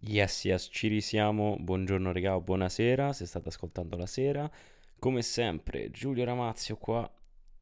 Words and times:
Yes, 0.00 0.44
yes, 0.44 0.68
ci 0.70 0.86
risiamo. 0.86 1.56
Buongiorno 1.58 2.12
regà, 2.12 2.38
buonasera, 2.38 3.12
se 3.12 3.26
state 3.26 3.48
ascoltando 3.48 3.96
la 3.96 4.06
sera. 4.06 4.48
Come 4.96 5.22
sempre, 5.22 5.90
Giulio 5.90 6.24
Ramazio 6.24 6.76
qua, 6.76 7.10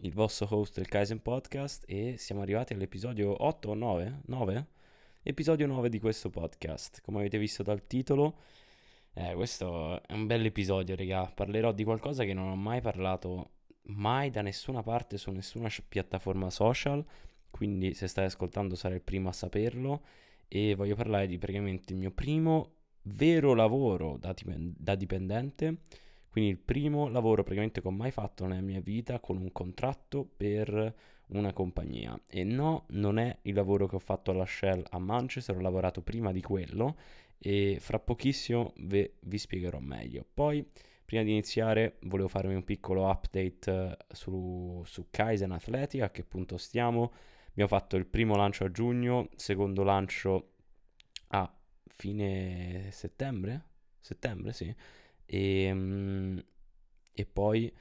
il 0.01 0.13
vostro 0.13 0.47
host 0.51 0.77
del 0.77 0.87
Kaizen 0.87 1.23
Podcast 1.23 1.85
e 1.87 2.17
siamo 2.19 2.43
arrivati 2.43 2.75
all'episodio 2.75 3.43
8 3.43 3.71
o 3.71 3.75
9? 3.75 4.21
9? 4.27 4.67
Episodio 5.23 5.67
9 5.67 5.89
di 5.89 5.99
questo 5.99 6.29
podcast. 6.29 7.01
Come 7.01 7.21
avete 7.21 7.39
visto 7.39 7.63
dal 7.63 7.87
titolo, 7.87 8.37
eh, 9.15 9.33
questo 9.33 10.03
è 10.07 10.13
un 10.13 10.27
bel 10.27 10.45
episodio, 10.45 10.95
regà. 10.95 11.25
Parlerò 11.25 11.73
di 11.73 11.85
qualcosa 11.85 12.25
che 12.25 12.35
non 12.35 12.49
ho 12.49 12.57
mai 12.57 12.83
parlato 12.83 13.53
mai 13.85 14.29
da 14.29 14.43
nessuna 14.43 14.83
parte 14.83 15.17
su 15.17 15.31
nessuna 15.31 15.71
piattaforma 15.89 16.51
social, 16.51 17.03
quindi 17.51 17.95
se 17.95 18.07
stai 18.07 18.27
ascoltando 18.27 18.75
sarai 18.75 18.99
il 18.99 19.03
primo 19.03 19.31
a 19.31 19.33
saperlo 19.33 20.03
e 20.49 20.75
voglio 20.75 20.95
parlare 20.95 21.27
di 21.27 21.39
praticamente 21.39 21.93
il 21.93 21.99
mio 21.99 22.11
primo 22.11 22.73
vero 23.03 23.55
lavoro 23.55 24.17
da, 24.19 24.35
da 24.45 24.95
dipendente, 24.95 25.79
quindi 26.29 26.51
il 26.51 26.59
primo 26.59 27.09
lavoro 27.09 27.43
praticamente 27.43 27.81
che 27.81 27.89
ho 27.89 27.93
mai 27.93 28.11
fatto 28.11 28.47
nella 28.47 28.61
mia 28.61 28.81
vita 28.81 29.21
con 29.21 29.37
un 29.37 29.51
contratto 29.53 30.29
per 30.37 30.95
una 31.29 31.53
compagnia. 31.53 32.19
E 32.27 32.45
no, 32.45 32.85
non 32.91 33.19
è 33.19 33.39
il 33.43 33.55
lavoro 33.55 33.87
che 33.87 33.97
ho 33.97 34.01
fatto 34.01 34.31
alla 34.31 34.47
Shell 34.47 34.85
a 34.91 34.99
Manchester, 34.99 35.57
ho 35.57 35.61
lavorato 35.61 36.03
prima 36.03 36.33
di 36.33 36.43
quello 36.43 36.97
e 37.39 37.79
fra 37.81 37.99
pochissimo 37.99 38.73
ve, 38.79 39.15
vi 39.21 39.39
spiegherò 39.39 39.79
meglio. 39.79 40.25
Poi, 40.33 40.67
prima 41.05 41.23
di 41.23 41.31
iniziare, 41.31 41.97
volevo 42.03 42.29
farmi 42.29 42.55
un 42.55 42.65
piccolo 42.65 43.09
update 43.09 43.71
eh, 43.71 43.97
su, 44.15 44.83
su 44.85 45.07
Kaizen 45.11 45.53
Athletic, 45.53 46.03
a 46.03 46.11
che 46.11 46.25
punto 46.25 46.57
stiamo 46.57 47.13
Abbiamo 47.57 47.75
fatto 47.75 47.97
il 47.97 48.05
primo 48.05 48.37
lancio 48.37 48.65
a 48.65 48.71
giugno, 48.71 49.31
secondo 49.35 49.83
lancio 49.83 50.57
a 51.29 51.51
fine 51.87 52.91
settembre? 52.93 53.65
Settembre, 53.99 54.53
sì. 54.53 54.75
E, 55.25 55.63
ehm, 55.63 56.45
e 57.15 57.25
poi 57.25 57.75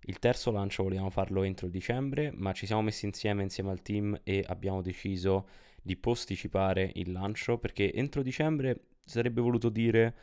il 0.00 0.18
terzo 0.18 0.50
lancio 0.50 0.82
volevamo 0.82 1.10
farlo 1.10 1.42
entro 1.42 1.68
dicembre, 1.68 2.30
ma 2.32 2.54
ci 2.54 2.64
siamo 2.64 2.80
messi 2.80 3.04
insieme 3.04 3.42
insieme 3.42 3.68
al 3.70 3.82
team 3.82 4.18
e 4.24 4.42
abbiamo 4.48 4.80
deciso 4.80 5.46
di 5.82 5.94
posticipare 5.98 6.90
il 6.94 7.12
lancio 7.12 7.58
perché 7.58 7.92
entro 7.92 8.22
dicembre 8.22 8.92
sarebbe 9.04 9.42
voluto 9.42 9.68
dire 9.68 10.16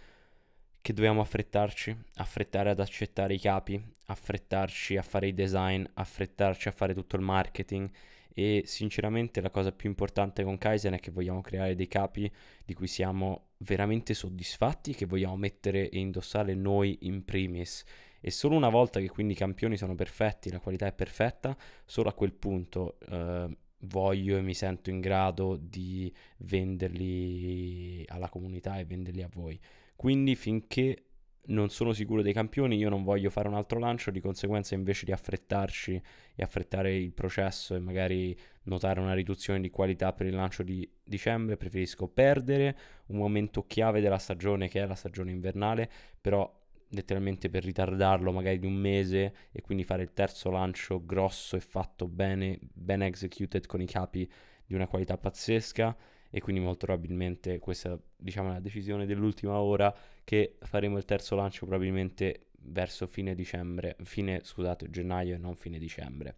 che 0.85 0.93
dovevamo 0.93 1.21
affrettarci, 1.21 1.97
affrettare 2.17 2.69
ad 2.69 2.79
accettare 2.79 3.33
i 3.33 3.39
capi, 3.39 3.83
affrettarci 4.05 4.97
a 4.97 5.01
fare 5.01 5.25
i 5.25 5.33
design, 5.33 5.83
affrettarci 5.95 6.67
a 6.67 6.71
fare 6.71 6.93
tutto 6.93 7.15
il 7.15 7.23
marketing 7.23 7.89
e 8.31 8.61
sinceramente 8.67 9.41
la 9.41 9.49
cosa 9.49 9.71
più 9.71 9.89
importante 9.89 10.43
con 10.43 10.59
Kaizen 10.59 10.93
è 10.93 10.99
che 10.99 11.09
vogliamo 11.09 11.41
creare 11.41 11.73
dei 11.73 11.87
capi 11.87 12.31
di 12.63 12.75
cui 12.75 12.85
siamo 12.85 13.47
veramente 13.57 14.13
soddisfatti, 14.13 14.93
che 14.93 15.07
vogliamo 15.07 15.35
mettere 15.35 15.89
e 15.89 15.97
indossare 15.97 16.53
noi 16.53 16.99
in 17.01 17.25
primis. 17.25 17.83
E 18.21 18.29
solo 18.29 18.55
una 18.55 18.69
volta 18.69 18.99
che 18.99 19.09
quindi 19.09 19.33
i 19.33 19.37
campioni 19.37 19.77
sono 19.77 19.95
perfetti, 19.95 20.51
la 20.51 20.59
qualità 20.59 20.85
è 20.85 20.93
perfetta, 20.93 21.57
solo 21.83 22.09
a 22.09 22.13
quel 22.13 22.33
punto 22.33 22.99
eh, 23.09 23.57
voglio 23.87 24.37
e 24.37 24.41
mi 24.43 24.53
sento 24.53 24.91
in 24.91 24.99
grado 24.99 25.55
di 25.55 26.13
venderli 26.37 28.05
alla 28.09 28.29
comunità 28.29 28.77
e 28.77 28.85
venderli 28.85 29.23
a 29.23 29.29
voi. 29.33 29.59
Quindi 29.95 30.35
finché 30.35 31.05
non 31.47 31.69
sono 31.69 31.93
sicuro 31.93 32.21
dei 32.21 32.33
campioni, 32.33 32.77
io 32.77 32.89
non 32.89 33.03
voglio 33.03 33.29
fare 33.29 33.47
un 33.47 33.53
altro 33.53 33.79
lancio, 33.79 34.11
di 34.11 34.19
conseguenza 34.19 34.73
invece 34.73 35.05
di 35.05 35.11
affrettarci 35.11 36.01
e 36.35 36.43
affrettare 36.43 36.95
il 36.95 37.13
processo 37.13 37.75
e 37.75 37.79
magari 37.79 38.35
notare 38.63 38.99
una 38.99 39.13
riduzione 39.13 39.61
di 39.61 39.69
qualità 39.69 40.13
per 40.13 40.27
il 40.27 40.33
lancio 40.33 40.63
di 40.63 40.89
dicembre, 41.03 41.57
preferisco 41.57 42.07
perdere 42.07 42.77
un 43.07 43.17
momento 43.17 43.65
chiave 43.67 44.01
della 44.01 44.17
stagione 44.17 44.67
che 44.67 44.81
è 44.81 44.85
la 44.85 44.95
stagione 44.95 45.31
invernale, 45.31 45.89
però 46.19 46.51
letteralmente 46.89 47.49
per 47.49 47.63
ritardarlo 47.63 48.31
magari 48.31 48.59
di 48.59 48.65
un 48.65 48.75
mese 48.75 49.33
e 49.51 49.61
quindi 49.61 49.83
fare 49.83 50.03
il 50.03 50.13
terzo 50.13 50.49
lancio 50.49 51.03
grosso 51.05 51.55
e 51.55 51.59
fatto 51.59 52.07
bene, 52.07 52.59
ben 52.73 53.01
executed 53.01 53.65
con 53.65 53.81
i 53.81 53.85
capi 53.85 54.29
di 54.65 54.73
una 54.73 54.87
qualità 54.87 55.17
pazzesca 55.17 55.95
e 56.35 56.41
quindi 56.41 56.61
molto 56.61 56.85
probabilmente 56.85 57.59
questa 57.59 57.97
diciamo 58.17 58.49
è 58.49 58.53
la 58.55 58.59
decisione 58.59 59.05
dell'ultima 59.05 59.57
ora 59.61 59.95
che 60.25 60.57
faremo 60.59 60.97
il 60.97 61.05
terzo 61.05 61.33
lancio 61.33 61.65
probabilmente 61.65 62.47
verso 62.59 63.07
fine 63.07 63.33
dicembre, 63.33 63.95
fine 64.03 64.41
scusate 64.43 64.89
gennaio 64.89 65.35
e 65.35 65.37
non 65.37 65.55
fine 65.55 65.77
dicembre. 65.77 66.35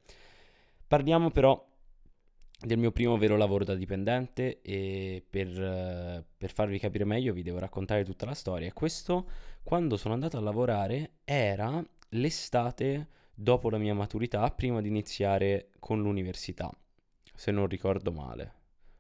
Parliamo 0.86 1.32
però 1.32 1.68
del 2.60 2.78
mio 2.78 2.92
primo 2.92 3.18
vero 3.18 3.38
lavoro 3.38 3.64
da 3.64 3.74
dipendente 3.74 4.62
e 4.62 5.26
per, 5.28 6.24
per, 6.38 6.52
farvi 6.52 6.78
capire 6.78 7.04
meglio 7.04 7.34
vi 7.34 7.42
devo 7.42 7.58
raccontare 7.58 8.06
tutta 8.06 8.28
la 8.28 8.36
storia. 8.36 8.72
Questo 8.74 9.28
quando 9.64 9.98
sono 9.98 10.14
andato 10.14 10.38
a 10.38 10.42
lavorare 10.42 11.14
era 11.24 11.84
l'estate 12.10 13.08
dopo 13.34 13.72
la 13.72 13.80
mia 13.80 13.96
maturità, 13.96 14.48
prima 14.52 14.80
di 14.80 14.90
iniziare 14.90 15.70
con 15.80 16.04
l'università, 16.04 16.72
se 17.34 17.50
non 17.50 17.66
ricordo 17.66 18.12
male 18.12 18.57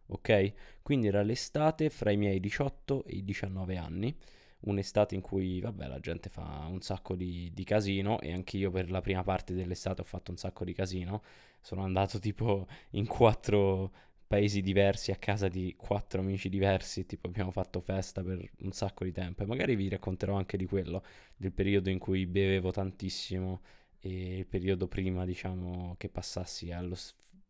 ok? 0.07 0.53
Quindi 0.81 1.07
era 1.07 1.21
l'estate 1.21 1.89
fra 1.89 2.11
i 2.11 2.17
miei 2.17 2.39
18 2.39 3.05
e 3.05 3.15
i 3.17 3.23
19 3.23 3.77
anni, 3.77 4.15
un'estate 4.61 5.15
in 5.15 5.21
cui, 5.21 5.59
vabbè, 5.59 5.87
la 5.87 5.99
gente 5.99 6.29
fa 6.29 6.65
un 6.69 6.81
sacco 6.81 7.15
di, 7.15 7.51
di 7.53 7.63
casino 7.63 8.19
e 8.19 8.31
anch'io 8.33 8.71
per 8.71 8.89
la 8.89 9.01
prima 9.01 9.23
parte 9.23 9.53
dell'estate 9.53 10.01
ho 10.01 10.05
fatto 10.05 10.31
un 10.31 10.37
sacco 10.37 10.63
di 10.63 10.73
casino, 10.73 11.23
sono 11.61 11.83
andato 11.83 12.19
tipo 12.19 12.67
in 12.91 13.05
quattro 13.07 13.91
paesi 14.27 14.61
diversi 14.61 15.11
a 15.11 15.15
casa 15.15 15.47
di 15.47 15.73
quattro 15.77 16.19
amici 16.19 16.49
diversi, 16.49 17.05
tipo 17.05 17.27
abbiamo 17.27 17.51
fatto 17.51 17.79
festa 17.79 18.21
per 18.23 18.51
un 18.59 18.71
sacco 18.73 19.05
di 19.05 19.11
tempo 19.13 19.43
e 19.43 19.45
magari 19.45 19.75
vi 19.75 19.87
racconterò 19.87 20.35
anche 20.35 20.57
di 20.57 20.65
quello, 20.65 21.03
del 21.37 21.53
periodo 21.53 21.89
in 21.89 21.97
cui 21.97 22.25
bevevo 22.25 22.71
tantissimo 22.71 23.61
e 23.99 24.39
il 24.39 24.45
periodo 24.45 24.87
prima, 24.87 25.25
diciamo, 25.25 25.95
che 25.97 26.09
passassi 26.09 26.71
allo 26.71 26.95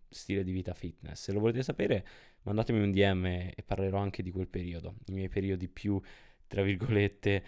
stile 0.10 0.44
di 0.44 0.52
vita 0.52 0.74
fitness. 0.74 1.24
Se 1.24 1.32
lo 1.32 1.40
volete 1.40 1.64
sapere, 1.64 2.06
mandatemi 2.48 2.80
un 2.80 2.92
DM 2.92 3.26
e 3.26 3.64
parlerò 3.66 4.00
anche 4.00 4.24
di 4.24 4.32
quel 4.32 4.48
periodo, 4.48 4.96
i 5.08 5.12
miei 5.12 5.28
periodi 5.28 5.68
più, 5.68 6.02
tra 6.48 6.62
virgolette, 6.62 7.44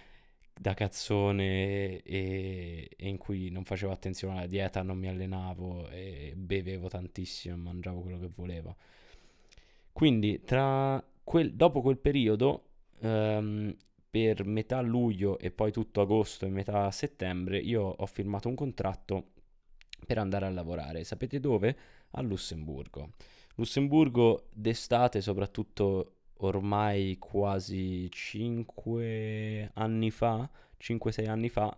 da 0.60 0.74
cazzone 0.74 2.02
e, 2.02 2.90
e, 2.98 3.08
in 3.08 3.18
cui 3.18 3.50
non 3.50 3.64
facevo 3.64 3.94
attenzione 3.94 4.38
alla 4.38 4.46
dieta, 4.46 4.82
non 4.82 4.98
mi 4.98 5.08
allenavo 5.08 5.88
e 5.90 6.34
bevevo 6.36 6.90
tantissimo, 6.90 7.56
mangiavo 7.56 8.02
quello 8.02 8.20
che 8.20 8.28
volevo. 8.28 8.76
Quindi 9.94 10.42
quel, 11.24 11.54
dopo 11.54 11.81
quel 11.81 11.98
periodo, 11.98 12.64
um, 13.00 13.74
per 14.10 14.44
metà 14.46 14.81
luglio 14.81 15.40
e 15.40 15.52
poi 15.52 15.72
tutto 15.72 16.02
agosto 16.02 16.46
e 16.46 16.50
metà 16.50 16.92
settembre, 16.92 17.58
io 17.58 17.84
ho 17.84 18.06
firmato 18.06 18.50
un 18.50 18.56
contratto 18.56 19.31
per 20.06 20.18
andare 20.18 20.46
a 20.46 20.50
lavorare. 20.50 21.06
Sapete 21.06 21.40
dove? 21.40 21.78
A 22.12 22.22
Lussemburgo. 22.22 23.12
Lussemburgo 23.59 24.47
d'estate, 24.53 25.20
soprattutto 25.20 26.14
ormai 26.38 27.18
quasi 27.20 28.09
5 28.09 29.72
anni 29.74 30.12
fa, 30.12 30.50
5-6 30.80 31.28
anni 31.28 31.50
fa, 31.50 31.78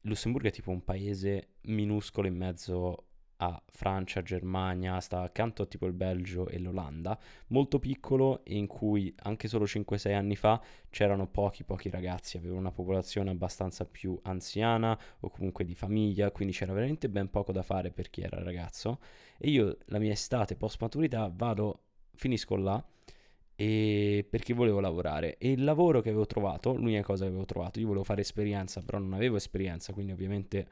Lussemburgo 0.00 0.48
è 0.48 0.50
tipo 0.50 0.72
un 0.72 0.82
paese 0.82 1.50
minuscolo 1.62 2.26
in 2.26 2.34
mezzo 2.34 3.04
a 3.36 3.60
Francia, 3.66 4.22
Germania, 4.22 5.00
sta 5.00 5.22
accanto 5.22 5.62
a 5.62 5.66
tipo 5.66 5.86
il 5.86 5.92
Belgio 5.92 6.48
e 6.48 6.58
l'Olanda, 6.58 7.18
molto 7.48 7.78
piccolo 7.78 8.42
in 8.44 8.66
cui 8.66 9.12
anche 9.22 9.48
solo 9.48 9.64
5-6 9.64 10.14
anni 10.14 10.36
fa 10.36 10.60
c'erano 10.90 11.26
pochi 11.26 11.64
pochi 11.64 11.90
ragazzi, 11.90 12.36
aveva 12.36 12.56
una 12.56 12.70
popolazione 12.70 13.30
abbastanza 13.30 13.84
più 13.84 14.18
anziana 14.22 14.98
o 15.20 15.30
comunque 15.30 15.64
di 15.64 15.74
famiglia, 15.74 16.30
quindi 16.30 16.54
c'era 16.54 16.72
veramente 16.72 17.08
ben 17.08 17.30
poco 17.30 17.52
da 17.52 17.62
fare 17.62 17.90
per 17.90 18.10
chi 18.10 18.22
era 18.22 18.42
ragazzo. 18.42 19.00
E 19.38 19.50
io 19.50 19.76
la 19.86 19.98
mia 19.98 20.12
estate 20.12 20.56
post 20.56 20.80
maturità 20.80 21.30
vado, 21.34 21.80
finisco 22.14 22.56
là 22.56 22.84
e 23.56 24.26
perché 24.28 24.52
volevo 24.52 24.80
lavorare. 24.80 25.36
E 25.38 25.52
il 25.52 25.64
lavoro 25.64 26.00
che 26.00 26.08
avevo 26.08 26.26
trovato, 26.26 26.74
l'unica 26.74 27.02
cosa 27.02 27.24
che 27.24 27.30
avevo 27.30 27.44
trovato, 27.44 27.78
io 27.78 27.86
volevo 27.86 28.04
fare 28.04 28.20
esperienza, 28.20 28.82
però 28.82 28.98
non 28.98 29.12
avevo 29.14 29.36
esperienza, 29.36 29.92
quindi 29.92 30.12
ovviamente 30.12 30.66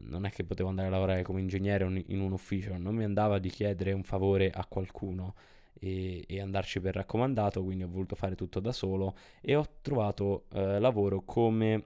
non 0.00 0.24
è 0.24 0.30
che 0.30 0.44
potevo 0.44 0.68
andare 0.68 0.88
a 0.88 0.90
lavorare 0.90 1.22
come 1.22 1.40
ingegnere 1.40 2.04
in 2.06 2.20
un 2.20 2.32
ufficio, 2.32 2.76
non 2.76 2.94
mi 2.94 3.04
andava 3.04 3.38
di 3.38 3.48
chiedere 3.48 3.92
un 3.92 4.02
favore 4.02 4.50
a 4.50 4.64
qualcuno 4.66 5.34
e, 5.74 6.24
e 6.26 6.40
andarci 6.40 6.80
per 6.80 6.94
raccomandato, 6.94 7.62
quindi 7.62 7.84
ho 7.84 7.88
voluto 7.88 8.16
fare 8.16 8.34
tutto 8.34 8.60
da 8.60 8.72
solo 8.72 9.16
e 9.40 9.54
ho 9.54 9.64
trovato 9.80 10.46
eh, 10.52 10.78
lavoro 10.78 11.22
come 11.24 11.84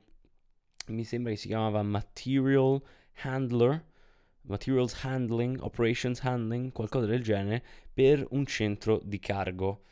mi 0.88 1.04
sembra 1.04 1.32
che 1.32 1.38
si 1.38 1.48
chiamava 1.48 1.82
material 1.82 2.82
handler, 3.22 3.84
materials 4.42 5.04
handling, 5.04 5.60
operations 5.60 6.20
handling, 6.20 6.72
qualcosa 6.72 7.06
del 7.06 7.22
genere, 7.22 7.62
per 7.92 8.26
un 8.30 8.46
centro 8.46 9.00
di 9.04 9.18
cargo. 9.18 9.82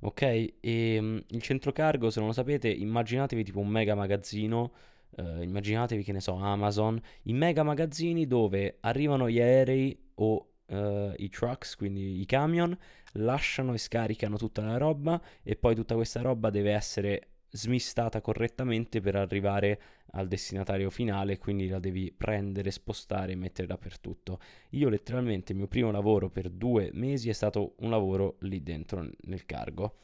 Ok? 0.00 0.22
E 0.60 0.98
um, 0.98 1.22
il 1.28 1.42
centro 1.42 1.70
cargo, 1.70 2.10
se 2.10 2.18
non 2.18 2.28
lo 2.28 2.34
sapete, 2.34 2.68
immaginatevi 2.68 3.44
tipo 3.44 3.60
un 3.60 3.68
mega 3.68 3.94
magazzino 3.94 4.72
Uh, 5.14 5.42
immaginatevi 5.42 6.02
che 6.02 6.12
ne 6.12 6.20
so, 6.20 6.34
Amazon, 6.34 7.00
i 7.24 7.32
mega 7.32 7.62
magazzini 7.62 8.26
dove 8.26 8.78
arrivano 8.80 9.28
gli 9.28 9.40
aerei 9.40 10.10
o 10.14 10.52
uh, 10.66 11.12
i 11.16 11.28
trucks, 11.28 11.76
quindi 11.76 12.20
i 12.20 12.24
camion, 12.24 12.76
lasciano 13.14 13.74
e 13.74 13.78
scaricano 13.78 14.36
tutta 14.36 14.62
la 14.62 14.78
roba 14.78 15.20
e 15.42 15.56
poi 15.56 15.74
tutta 15.74 15.94
questa 15.94 16.22
roba 16.22 16.50
deve 16.50 16.72
essere 16.72 17.28
smistata 17.54 18.22
correttamente 18.22 19.00
per 19.00 19.16
arrivare 19.16 19.80
al 20.12 20.28
destinatario 20.28 20.90
finale, 20.90 21.38
quindi 21.38 21.68
la 21.68 21.78
devi 21.78 22.12
prendere, 22.12 22.70
spostare 22.70 23.32
e 23.32 23.36
mettere 23.36 23.66
dappertutto. 23.66 24.40
Io 24.70 24.88
letteralmente 24.88 25.52
il 25.52 25.58
mio 25.58 25.68
primo 25.68 25.90
lavoro 25.90 26.30
per 26.30 26.48
due 26.50 26.90
mesi 26.94 27.28
è 27.28 27.32
stato 27.32 27.74
un 27.78 27.90
lavoro 27.90 28.36
lì 28.40 28.62
dentro 28.62 29.06
nel 29.22 29.44
cargo 29.44 29.98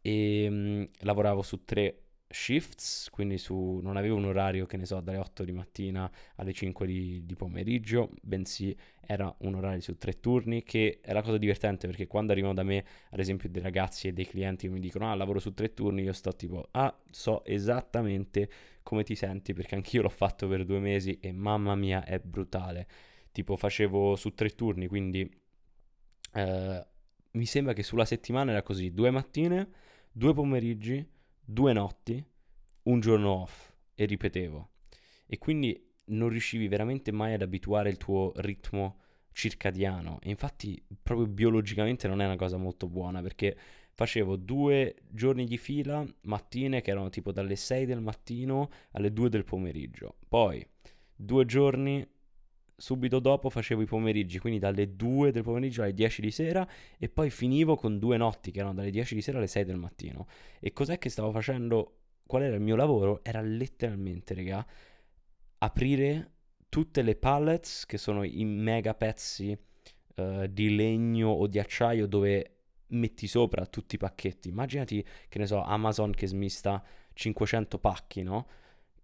e 0.00 0.48
mh, 0.48 0.54
mm, 0.54 0.82
lavoravo 1.00 1.42
su 1.42 1.64
tre 1.64 2.01
shifts, 2.32 3.08
quindi 3.10 3.38
su, 3.38 3.80
non 3.82 3.96
avevo 3.96 4.16
un 4.16 4.24
orario 4.24 4.66
che 4.66 4.76
ne 4.76 4.84
so 4.86 5.00
dalle 5.00 5.18
8 5.18 5.44
di 5.44 5.52
mattina 5.52 6.10
alle 6.36 6.52
5 6.52 6.86
di, 6.86 7.22
di, 7.24 7.34
pomeriggio, 7.34 8.10
bensì 8.22 8.76
era 9.00 9.32
un 9.40 9.54
orario 9.54 9.80
su 9.80 9.96
tre 9.98 10.20
turni 10.20 10.62
che 10.62 11.00
è 11.02 11.12
la 11.12 11.22
cosa 11.22 11.36
divertente 11.36 11.86
perché 11.86 12.06
quando 12.06 12.32
arrivano 12.32 12.54
da 12.54 12.62
me 12.62 12.84
ad 13.10 13.18
esempio 13.18 13.48
dei 13.48 13.60
ragazzi 13.60 14.08
e 14.08 14.12
dei 14.12 14.26
clienti 14.26 14.68
che 14.68 14.72
mi 14.72 14.80
dicono 14.80 15.10
ah 15.10 15.14
lavoro 15.14 15.40
su 15.40 15.52
tre 15.54 15.74
turni 15.74 16.02
io 16.02 16.12
sto 16.12 16.34
tipo 16.36 16.68
ah 16.70 16.96
so 17.10 17.44
esattamente 17.44 18.48
come 18.82 19.02
ti 19.02 19.16
senti 19.16 19.54
perché 19.54 19.74
anch'io 19.74 20.02
l'ho 20.02 20.08
fatto 20.08 20.46
per 20.48 20.64
due 20.64 20.78
mesi 20.78 21.18
e 21.20 21.32
mamma 21.32 21.74
mia 21.74 22.04
è 22.04 22.18
brutale. 22.18 22.86
Tipo 23.32 23.56
facevo 23.56 24.16
su 24.16 24.34
tre 24.34 24.50
turni 24.50 24.86
quindi 24.86 25.28
eh, 26.34 26.86
mi 27.32 27.46
sembra 27.46 27.72
che 27.72 27.82
sulla 27.82 28.04
settimana 28.04 28.50
era 28.52 28.62
così 28.62 28.92
due 28.92 29.10
mattine 29.10 29.68
due 30.12 30.34
pomeriggi 30.34 31.04
due 31.52 31.72
notti, 31.72 32.24
un 32.84 33.00
giorno 33.00 33.30
off 33.42 33.72
e 33.94 34.04
ripetevo. 34.06 34.70
E 35.26 35.38
quindi 35.38 35.90
non 36.06 36.28
riuscivi 36.28 36.66
veramente 36.66 37.12
mai 37.12 37.34
ad 37.34 37.42
abituare 37.42 37.90
il 37.90 37.98
tuo 37.98 38.32
ritmo 38.36 39.00
circadiano. 39.32 40.18
E 40.22 40.30
infatti 40.30 40.82
proprio 41.02 41.26
biologicamente 41.26 42.08
non 42.08 42.20
è 42.20 42.24
una 42.24 42.36
cosa 42.36 42.56
molto 42.56 42.88
buona 42.88 43.20
perché 43.20 43.56
facevo 43.94 44.36
due 44.36 44.96
giorni 45.08 45.44
di 45.44 45.58
fila 45.58 46.04
mattine 46.22 46.80
che 46.80 46.90
erano 46.90 47.10
tipo 47.10 47.32
dalle 47.32 47.56
6 47.56 47.84
del 47.84 48.00
mattino 48.00 48.70
alle 48.92 49.12
2 49.12 49.28
del 49.28 49.44
pomeriggio. 49.44 50.16
Poi 50.26 50.66
due 51.14 51.44
giorni 51.44 52.06
subito 52.82 53.20
dopo 53.20 53.48
facevo 53.48 53.82
i 53.82 53.86
pomeriggi, 53.86 54.40
quindi 54.40 54.58
dalle 54.58 54.96
2 54.96 55.30
del 55.30 55.44
pomeriggio 55.44 55.82
alle 55.82 55.94
10 55.94 56.20
di 56.20 56.32
sera 56.32 56.68
e 56.98 57.08
poi 57.08 57.30
finivo 57.30 57.76
con 57.76 58.00
due 58.00 58.16
notti 58.16 58.50
che 58.50 58.58
erano 58.58 58.74
dalle 58.74 58.90
10 58.90 59.14
di 59.14 59.22
sera 59.22 59.38
alle 59.38 59.46
6 59.46 59.64
del 59.64 59.76
mattino. 59.76 60.26
E 60.58 60.72
cos'è 60.72 60.98
che 60.98 61.08
stavo 61.08 61.30
facendo? 61.30 61.98
Qual 62.26 62.42
era 62.42 62.56
il 62.56 62.60
mio 62.60 62.74
lavoro? 62.74 63.20
Era 63.22 63.40
letteralmente, 63.40 64.34
raga, 64.34 64.66
aprire 65.58 66.32
tutte 66.68 67.02
le 67.02 67.14
pallets 67.14 67.86
che 67.86 67.98
sono 67.98 68.24
i 68.24 68.44
mega 68.44 68.94
pezzi 68.94 69.56
uh, 70.16 70.46
di 70.48 70.74
legno 70.74 71.28
o 71.28 71.46
di 71.46 71.60
acciaio 71.60 72.08
dove 72.08 72.56
metti 72.88 73.28
sopra 73.28 73.64
tutti 73.64 73.94
i 73.94 73.98
pacchetti. 73.98 74.48
Immaginati, 74.48 75.06
che 75.28 75.38
ne 75.38 75.46
so, 75.46 75.62
Amazon 75.62 76.10
che 76.10 76.26
smista 76.26 76.82
500 77.12 77.78
pacchi, 77.78 78.24
no? 78.24 78.48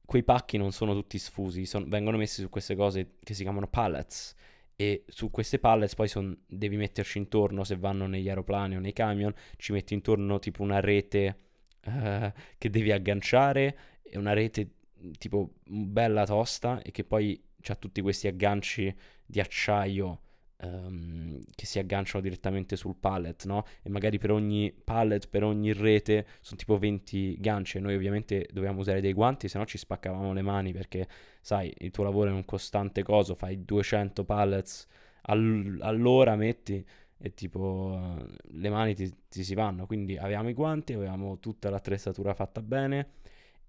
Quei 0.09 0.23
pacchi 0.23 0.57
non 0.57 0.73
sono 0.73 0.95
tutti 0.95 1.19
sfusi, 1.19 1.67
son, 1.67 1.87
vengono 1.87 2.17
messi 2.17 2.41
su 2.41 2.49
queste 2.49 2.75
cose 2.75 3.17
che 3.23 3.35
si 3.35 3.43
chiamano 3.43 3.69
pallets 3.69 4.35
e 4.75 5.05
su 5.07 5.31
queste 5.31 5.59
pallets 5.59 5.95
poi 5.95 6.09
son, 6.09 6.35
devi 6.47 6.79
metterci 6.79 7.19
intorno 7.19 7.63
se 7.63 7.77
vanno 7.77 8.07
negli 8.07 8.27
aeroplani 8.27 8.77
o 8.77 8.81
nei 8.81 8.95
camion, 8.95 9.35
ci 9.59 9.73
metti 9.73 9.93
intorno 9.93 10.39
tipo 10.39 10.63
una 10.63 10.81
rete 10.81 11.37
uh, 11.85 12.33
che 12.57 12.71
devi 12.71 12.91
agganciare 12.91 13.79
e 14.03 14.17
una 14.17 14.33
rete 14.33 14.77
tipo 15.19 15.57
bella 15.67 16.25
tosta 16.25 16.81
e 16.81 16.91
che 16.91 17.05
poi 17.05 17.39
ha 17.67 17.75
tutti 17.75 18.01
questi 18.01 18.29
agganci 18.29 18.97
di 19.27 19.41
acciaio 19.41 20.23
um, 20.63 21.41
che 21.55 21.67
si 21.67 21.79
agganciano 21.79 22.23
direttamente 22.23 22.77
sul 22.77 22.97
pallet, 22.97 23.45
no? 23.45 23.65
E 23.83 23.89
magari 23.89 24.19
per 24.19 24.31
ogni 24.31 24.73
pallet, 24.73 25.29
per 25.29 25.45
ogni 25.45 25.73
rete, 25.73 26.27
sono 26.41 26.59
tipo 26.59 26.79
20 26.79 27.37
ganci. 27.39 27.79
E 27.79 27.81
noi 27.81 27.95
ovviamente 27.95 28.49
dobbiamo 28.53 28.81
usare 28.81 29.01
dei 29.01 29.13
guanti, 29.13 29.49
se 29.49 29.59
no 29.59 29.67
ci 29.67 29.79
spaccavamo 29.79 30.33
le 30.33 30.43
mani 30.43 30.73
perché, 30.73 31.09
sai, 31.41 31.73
il 31.79 31.91
tuo 31.91 32.05
lavoro 32.05 32.31
è 32.31 32.33
un 32.33 32.45
costante 32.45 33.03
coso, 33.03 33.35
fai 33.35 33.65
200 33.65 34.25
pallets 34.25 34.87
all- 35.23 35.79
all'ora, 35.83 36.37
metti 36.37 36.85
e 37.21 37.35
tipo 37.35 38.17
le 38.43 38.69
mani 38.71 38.95
ti, 38.95 39.13
ti, 39.29 39.45
si 39.45 39.55
vanno. 39.55 39.87
Quindi 39.87 40.17
avevamo 40.17 40.49
i 40.49 40.55
guanti, 40.55 40.93
avevamo 40.93 41.39
tutta 41.39 41.71
l'attrezzatura 41.71 42.35
fatta 42.35 42.63
bene. 42.63 43.13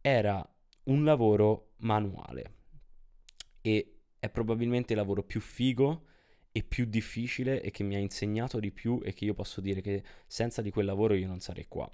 Era 0.01 0.47
un 0.83 1.03
lavoro 1.03 1.71
manuale 1.77 2.53
e 3.61 3.95
è 4.19 4.29
probabilmente 4.29 4.93
il 4.93 4.99
lavoro 4.99 5.23
più 5.23 5.39
figo 5.39 6.05
e 6.51 6.63
più 6.63 6.85
difficile 6.85 7.61
e 7.61 7.71
che 7.71 7.83
mi 7.83 7.95
ha 7.95 7.99
insegnato 7.99 8.59
di 8.59 8.71
più 8.71 8.99
e 9.03 9.13
che 9.13 9.25
io 9.25 9.33
posso 9.33 9.61
dire 9.61 9.81
che 9.81 10.03
senza 10.27 10.61
di 10.61 10.71
quel 10.71 10.85
lavoro 10.85 11.13
io 11.13 11.27
non 11.27 11.39
sarei 11.39 11.67
qua. 11.67 11.89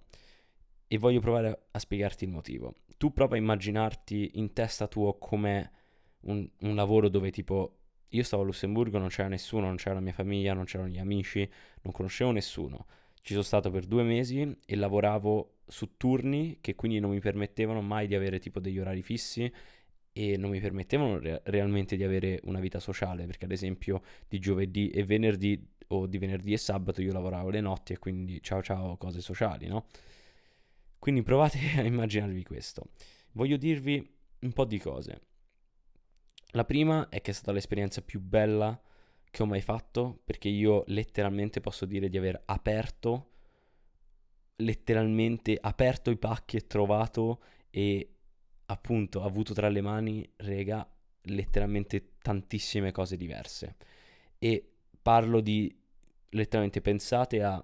E 0.87 0.97
voglio 0.97 1.19
provare 1.19 1.67
a 1.71 1.79
spiegarti 1.79 2.23
il 2.23 2.31
motivo. 2.31 2.75
Tu 2.97 3.11
prova 3.11 3.35
a 3.35 3.39
immaginarti 3.39 4.31
in 4.35 4.53
testa 4.53 4.87
tuo 4.87 5.17
come 5.17 5.71
un, 6.21 6.47
un 6.61 6.75
lavoro 6.75 7.09
dove 7.09 7.31
tipo 7.31 7.79
io 8.09 8.23
stavo 8.23 8.43
a 8.43 8.45
Lussemburgo, 8.45 8.97
non 8.97 9.09
c'era 9.09 9.27
nessuno, 9.27 9.65
non 9.65 9.75
c'era 9.75 9.95
la 9.95 10.01
mia 10.01 10.13
famiglia, 10.13 10.53
non 10.53 10.63
c'erano 10.65 10.89
gli 10.89 10.99
amici, 10.99 11.47
non 11.81 11.91
conoscevo 11.91 12.31
nessuno. 12.31 12.85
Ci 13.21 13.33
sono 13.33 13.43
stato 13.43 13.71
per 13.71 13.85
due 13.85 14.03
mesi 14.03 14.57
e 14.65 14.75
lavoravo 14.75 15.55
su 15.67 15.97
turni 15.97 16.59
che 16.61 16.75
quindi 16.75 16.99
non 16.99 17.09
mi 17.09 17.19
permettevano 17.19 17.81
mai 17.81 18.07
di 18.07 18.15
avere 18.15 18.39
tipo 18.39 18.59
degli 18.59 18.79
orari 18.79 19.01
fissi 19.01 19.51
e 20.17 20.37
non 20.37 20.49
mi 20.49 20.61
permettevano 20.61 21.19
re- 21.19 21.41
realmente 21.43 21.97
di 21.97 22.03
avere 22.05 22.39
una 22.43 22.61
vita 22.61 22.79
sociale, 22.79 23.25
perché 23.25 23.43
ad 23.43 23.51
esempio 23.51 24.01
di 24.29 24.39
giovedì 24.39 24.89
e 24.89 25.03
venerdì 25.03 25.61
o 25.87 26.07
di 26.07 26.17
venerdì 26.17 26.53
e 26.53 26.57
sabato 26.57 27.01
io 27.01 27.11
lavoravo 27.11 27.49
le 27.49 27.59
notti 27.59 27.91
e 27.91 27.99
quindi 27.99 28.41
ciao 28.41 28.63
ciao 28.63 28.95
cose 28.95 29.19
sociali, 29.19 29.67
no? 29.67 29.87
Quindi 30.99 31.21
provate 31.21 31.59
a 31.75 31.81
immaginarvi 31.81 32.43
questo. 32.43 32.91
Voglio 33.33 33.57
dirvi 33.57 34.09
un 34.39 34.53
po' 34.53 34.63
di 34.63 34.79
cose. 34.79 35.21
La 36.51 36.63
prima 36.63 37.09
è 37.09 37.19
che 37.19 37.31
è 37.31 37.33
stata 37.33 37.51
l'esperienza 37.51 38.01
più 38.01 38.21
bella 38.21 38.81
che 39.29 39.43
ho 39.43 39.45
mai 39.45 39.59
fatto, 39.59 40.21
perché 40.23 40.47
io 40.47 40.85
letteralmente 40.87 41.59
posso 41.59 41.85
dire 41.85 42.07
di 42.07 42.17
aver 42.17 42.41
aperto, 42.45 43.31
letteralmente 44.55 45.57
aperto 45.59 46.09
i 46.09 46.17
pacchi 46.17 46.55
e 46.55 46.67
trovato 46.67 47.41
e 47.69 48.14
appunto 48.67 49.23
avuto 49.23 49.53
tra 49.53 49.69
le 49.69 49.81
mani, 49.81 50.27
rega, 50.37 50.87
letteralmente 51.23 52.13
tantissime 52.21 52.91
cose 52.91 53.17
diverse. 53.17 53.75
E 54.37 54.71
parlo 55.01 55.41
di 55.41 55.73
letteralmente 56.29 56.81
pensate 56.81 57.43
a 57.43 57.61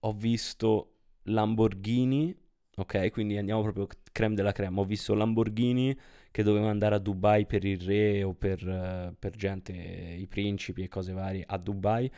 ho 0.00 0.12
visto 0.12 0.92
Lamborghini, 1.24 2.34
ok? 2.76 3.10
Quindi 3.10 3.36
andiamo 3.36 3.62
proprio 3.62 3.88
creme 4.12 4.34
della 4.34 4.52
crema. 4.52 4.80
Ho 4.80 4.84
visto 4.84 5.14
Lamborghini 5.14 5.96
che 6.30 6.42
doveva 6.42 6.70
andare 6.70 6.94
a 6.94 6.98
Dubai 6.98 7.46
per 7.46 7.64
il 7.64 7.80
re 7.80 8.22
o 8.22 8.34
per, 8.34 9.16
per 9.18 9.36
gente, 9.36 9.72
i 9.72 10.26
principi 10.26 10.82
e 10.82 10.88
cose 10.88 11.12
varie 11.12 11.44
a 11.46 11.58
Dubai, 11.58 12.10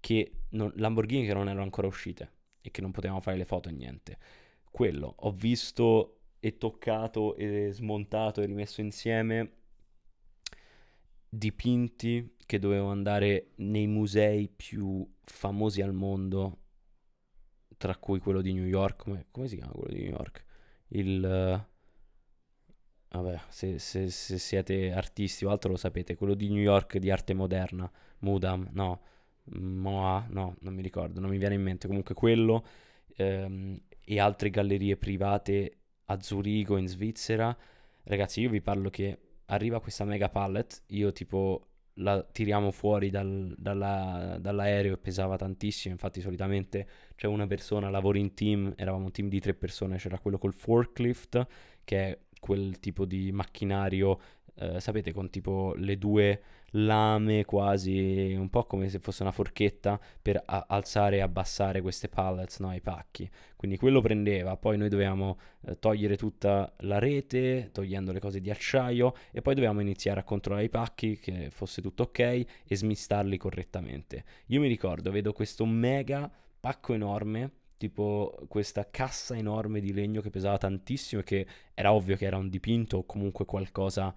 che 0.00 0.32
non, 0.50 0.72
Lamborghini 0.76 1.26
che 1.26 1.34
non 1.34 1.48
erano 1.48 1.62
ancora 1.62 1.86
uscite 1.86 2.30
e 2.62 2.70
che 2.70 2.80
non 2.80 2.92
potevamo 2.92 3.20
fare 3.20 3.36
le 3.36 3.44
foto 3.44 3.68
e 3.68 3.72
niente. 3.72 4.18
Quello. 4.70 5.14
Ho 5.18 5.32
visto 5.32 6.20
e 6.44 6.58
toccato 6.58 7.36
e 7.36 7.70
smontato 7.72 8.42
e 8.42 8.44
rimesso 8.44 8.82
insieme 8.82 9.52
dipinti 11.26 12.36
che 12.44 12.58
dovevano 12.58 12.90
andare 12.90 13.52
nei 13.56 13.86
musei 13.86 14.50
più 14.54 15.10
famosi 15.24 15.80
al 15.80 15.94
mondo, 15.94 16.58
tra 17.78 17.96
cui 17.96 18.18
quello 18.18 18.42
di 18.42 18.52
New 18.52 18.66
York. 18.66 19.04
Come, 19.04 19.26
come 19.30 19.48
si 19.48 19.56
chiama 19.56 19.72
quello 19.72 19.94
di 19.94 20.02
New 20.02 20.10
York? 20.10 20.44
Il... 20.88 21.66
vabbè, 23.08 23.40
se, 23.48 23.78
se, 23.78 24.10
se, 24.10 24.38
siete 24.38 24.92
artisti 24.92 25.46
o 25.46 25.50
altro 25.50 25.70
lo 25.70 25.78
sapete, 25.78 26.14
quello 26.14 26.34
di 26.34 26.50
New 26.50 26.60
York 26.60 26.98
di 26.98 27.10
arte 27.10 27.32
moderna, 27.32 27.90
Mudam, 28.18 28.68
no, 28.72 29.00
Moa, 29.44 30.26
no, 30.28 30.56
non 30.60 30.74
mi 30.74 30.82
ricordo, 30.82 31.20
non 31.20 31.30
mi 31.30 31.38
viene 31.38 31.54
in 31.54 31.62
mente. 31.62 31.86
Comunque 31.86 32.14
quello 32.14 32.66
ehm, 33.16 33.80
e 34.04 34.20
altre 34.20 34.50
gallerie 34.50 34.98
private 34.98 35.78
a 36.06 36.20
Zurigo 36.20 36.76
in 36.76 36.88
Svizzera. 36.88 37.56
Ragazzi, 38.04 38.40
io 38.40 38.50
vi 38.50 38.60
parlo 38.60 38.90
che 38.90 39.18
arriva 39.46 39.80
questa 39.80 40.04
mega 40.04 40.28
pallet, 40.28 40.84
io 40.88 41.12
tipo 41.12 41.68
la 41.98 42.22
tiriamo 42.22 42.70
fuori 42.70 43.10
dal, 43.10 43.54
dalla, 43.56 44.36
dall'aereo 44.40 44.94
e 44.94 44.98
pesava 44.98 45.36
tantissimo, 45.36 45.94
infatti 45.94 46.20
solitamente 46.20 46.88
c'è 47.14 47.26
una 47.26 47.46
persona, 47.46 47.88
lavoro 47.88 48.18
in 48.18 48.34
team, 48.34 48.72
eravamo 48.76 49.04
un 49.04 49.10
team 49.12 49.28
di 49.28 49.40
tre 49.40 49.54
persone, 49.54 49.98
c'era 49.98 50.18
quello 50.18 50.38
col 50.38 50.54
forklift, 50.54 51.46
che 51.84 51.98
è 51.98 52.18
quel 52.40 52.78
tipo 52.80 53.04
di 53.04 53.30
macchinario, 53.32 54.20
eh, 54.56 54.80
sapete, 54.80 55.12
con 55.12 55.30
tipo 55.30 55.74
le 55.76 55.98
due 55.98 56.42
lame 56.76 57.44
quasi, 57.44 58.34
un 58.36 58.50
po' 58.50 58.64
come 58.64 58.88
se 58.88 58.98
fosse 58.98 59.22
una 59.22 59.30
forchetta 59.32 60.00
per 60.20 60.42
a- 60.44 60.66
alzare 60.68 61.16
e 61.16 61.20
abbassare 61.20 61.80
queste 61.80 62.08
pallets, 62.08 62.58
no, 62.58 62.74
i 62.74 62.80
pacchi. 62.80 63.28
Quindi 63.56 63.76
quello 63.76 64.00
prendeva, 64.00 64.56
poi 64.56 64.76
noi 64.76 64.88
dovevamo 64.88 65.38
eh, 65.66 65.78
togliere 65.78 66.16
tutta 66.16 66.72
la 66.80 66.98
rete, 66.98 67.70
togliendo 67.72 68.12
le 68.12 68.20
cose 68.20 68.40
di 68.40 68.50
acciaio 68.50 69.14
e 69.30 69.40
poi 69.42 69.54
dovevamo 69.54 69.80
iniziare 69.80 70.20
a 70.20 70.24
controllare 70.24 70.66
i 70.66 70.70
pacchi, 70.70 71.18
che 71.18 71.50
fosse 71.50 71.80
tutto 71.82 72.04
ok 72.04 72.18
e 72.18 72.76
smistarli 72.76 73.36
correttamente. 73.36 74.24
Io 74.46 74.60
mi 74.60 74.68
ricordo, 74.68 75.10
vedo 75.10 75.32
questo 75.32 75.64
mega 75.66 76.30
pacco 76.60 76.94
enorme 76.94 77.50
tipo 77.76 78.38
questa 78.48 78.88
cassa 78.88 79.36
enorme 79.36 79.80
di 79.80 79.92
legno 79.92 80.20
che 80.20 80.30
pesava 80.30 80.56
tantissimo 80.56 81.20
e 81.20 81.24
che 81.24 81.46
era 81.74 81.92
ovvio 81.92 82.16
che 82.16 82.24
era 82.24 82.36
un 82.36 82.48
dipinto 82.48 82.98
o 82.98 83.04
comunque 83.04 83.44
qualcosa 83.44 84.14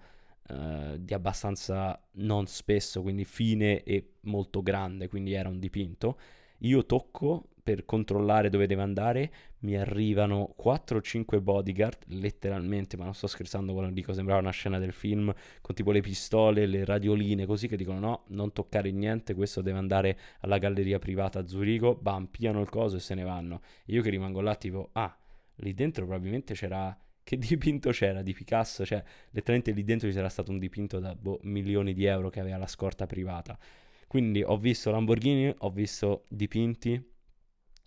uh, 0.48 0.96
di 0.98 1.14
abbastanza 1.14 2.00
non 2.12 2.46
spesso, 2.46 3.02
quindi 3.02 3.24
fine 3.24 3.82
e 3.82 4.14
molto 4.22 4.62
grande, 4.62 5.08
quindi 5.08 5.32
era 5.32 5.48
un 5.48 5.58
dipinto. 5.58 6.18
Io 6.58 6.84
tocco 6.84 7.50
per 7.68 7.84
controllare 7.84 8.48
dove 8.48 8.66
deve 8.66 8.80
andare, 8.80 9.30
mi 9.58 9.76
arrivano 9.76 10.54
4 10.56 10.96
o 10.96 11.00
5 11.02 11.38
bodyguard, 11.42 11.98
letteralmente, 12.06 12.96
ma 12.96 13.04
non 13.04 13.12
sto 13.12 13.26
scherzando 13.26 13.74
quando 13.74 13.92
dico 13.92 14.14
sembrava 14.14 14.40
una 14.40 14.52
scena 14.52 14.78
del 14.78 14.92
film, 14.92 15.30
con 15.60 15.74
tipo 15.74 15.90
le 15.92 16.00
pistole, 16.00 16.64
le 16.64 16.86
radioline, 16.86 17.44
così 17.44 17.68
che 17.68 17.76
dicono 17.76 17.98
no, 17.98 18.24
non 18.28 18.54
toccare 18.54 18.90
niente, 18.90 19.34
questo 19.34 19.60
deve 19.60 19.76
andare 19.76 20.18
alla 20.40 20.56
galleria 20.56 20.98
privata 20.98 21.40
a 21.40 21.46
Zurigo, 21.46 21.94
bam, 21.94 22.28
piano 22.28 22.62
il 22.62 22.70
coso 22.70 22.96
e 22.96 23.00
se 23.00 23.14
ne 23.14 23.22
vanno. 23.22 23.60
Io 23.86 24.00
che 24.00 24.08
rimango 24.08 24.40
là 24.40 24.54
tipo, 24.54 24.88
ah, 24.92 25.14
lì 25.56 25.74
dentro 25.74 26.06
probabilmente 26.06 26.54
c'era... 26.54 26.98
Che 27.28 27.36
dipinto 27.36 27.90
c'era 27.90 28.22
di 28.22 28.32
Picasso? 28.32 28.86
Cioè, 28.86 29.04
letteralmente 29.32 29.72
lì 29.72 29.84
dentro 29.84 30.08
ci 30.08 30.14
sarà 30.14 30.30
stato 30.30 30.50
un 30.50 30.58
dipinto 30.58 30.98
da 30.98 31.14
boh, 31.14 31.38
milioni 31.42 31.92
di 31.92 32.06
euro 32.06 32.30
che 32.30 32.40
aveva 32.40 32.56
la 32.56 32.66
scorta 32.66 33.04
privata. 33.04 33.58
Quindi 34.06 34.42
ho 34.42 34.56
visto 34.56 34.90
Lamborghini, 34.90 35.54
ho 35.58 35.68
visto 35.68 36.24
dipinti, 36.30 36.98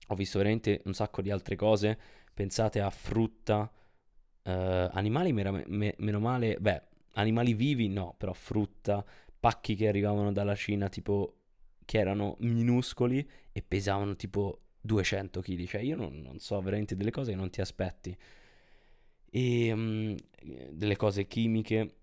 ho 0.10 0.13
visto 0.13 0.38
veramente 0.38 0.83
un 0.86 0.93
sacco 0.93 1.24
di 1.24 1.31
altre 1.31 1.55
cose. 1.55 1.98
Pensate 2.31 2.81
a 2.81 2.91
frutta, 2.91 3.71
eh, 4.43 4.51
animali 4.91 5.33
mera- 5.33 5.63
me- 5.65 5.95
meno 5.98 6.19
male, 6.19 6.57
beh, 6.60 6.83
animali 7.13 7.55
vivi 7.55 7.88
no, 7.88 8.13
però 8.19 8.33
frutta, 8.33 9.03
pacchi 9.39 9.74
che 9.74 9.88
arrivavano 9.88 10.31
dalla 10.31 10.53
Cina 10.53 10.88
tipo 10.88 11.38
che 11.83 11.98
erano 11.98 12.36
minuscoli 12.41 13.27
e 13.51 13.63
pesavano 13.63 14.15
tipo 14.15 14.60
200 14.79 15.41
kg. 15.41 15.65
Cioè 15.65 15.81
io 15.81 15.95
non, 15.95 16.21
non 16.21 16.38
so 16.38 16.62
veramente 16.62 16.95
delle 16.95 17.10
cose 17.10 17.31
che 17.31 17.38
non 17.38 17.50
ti 17.50 17.60
aspetti. 17.60 18.15
E 19.34 19.72
um, 19.72 20.16
delle 20.70 20.96
cose 20.96 21.26
chimiche. 21.26 21.96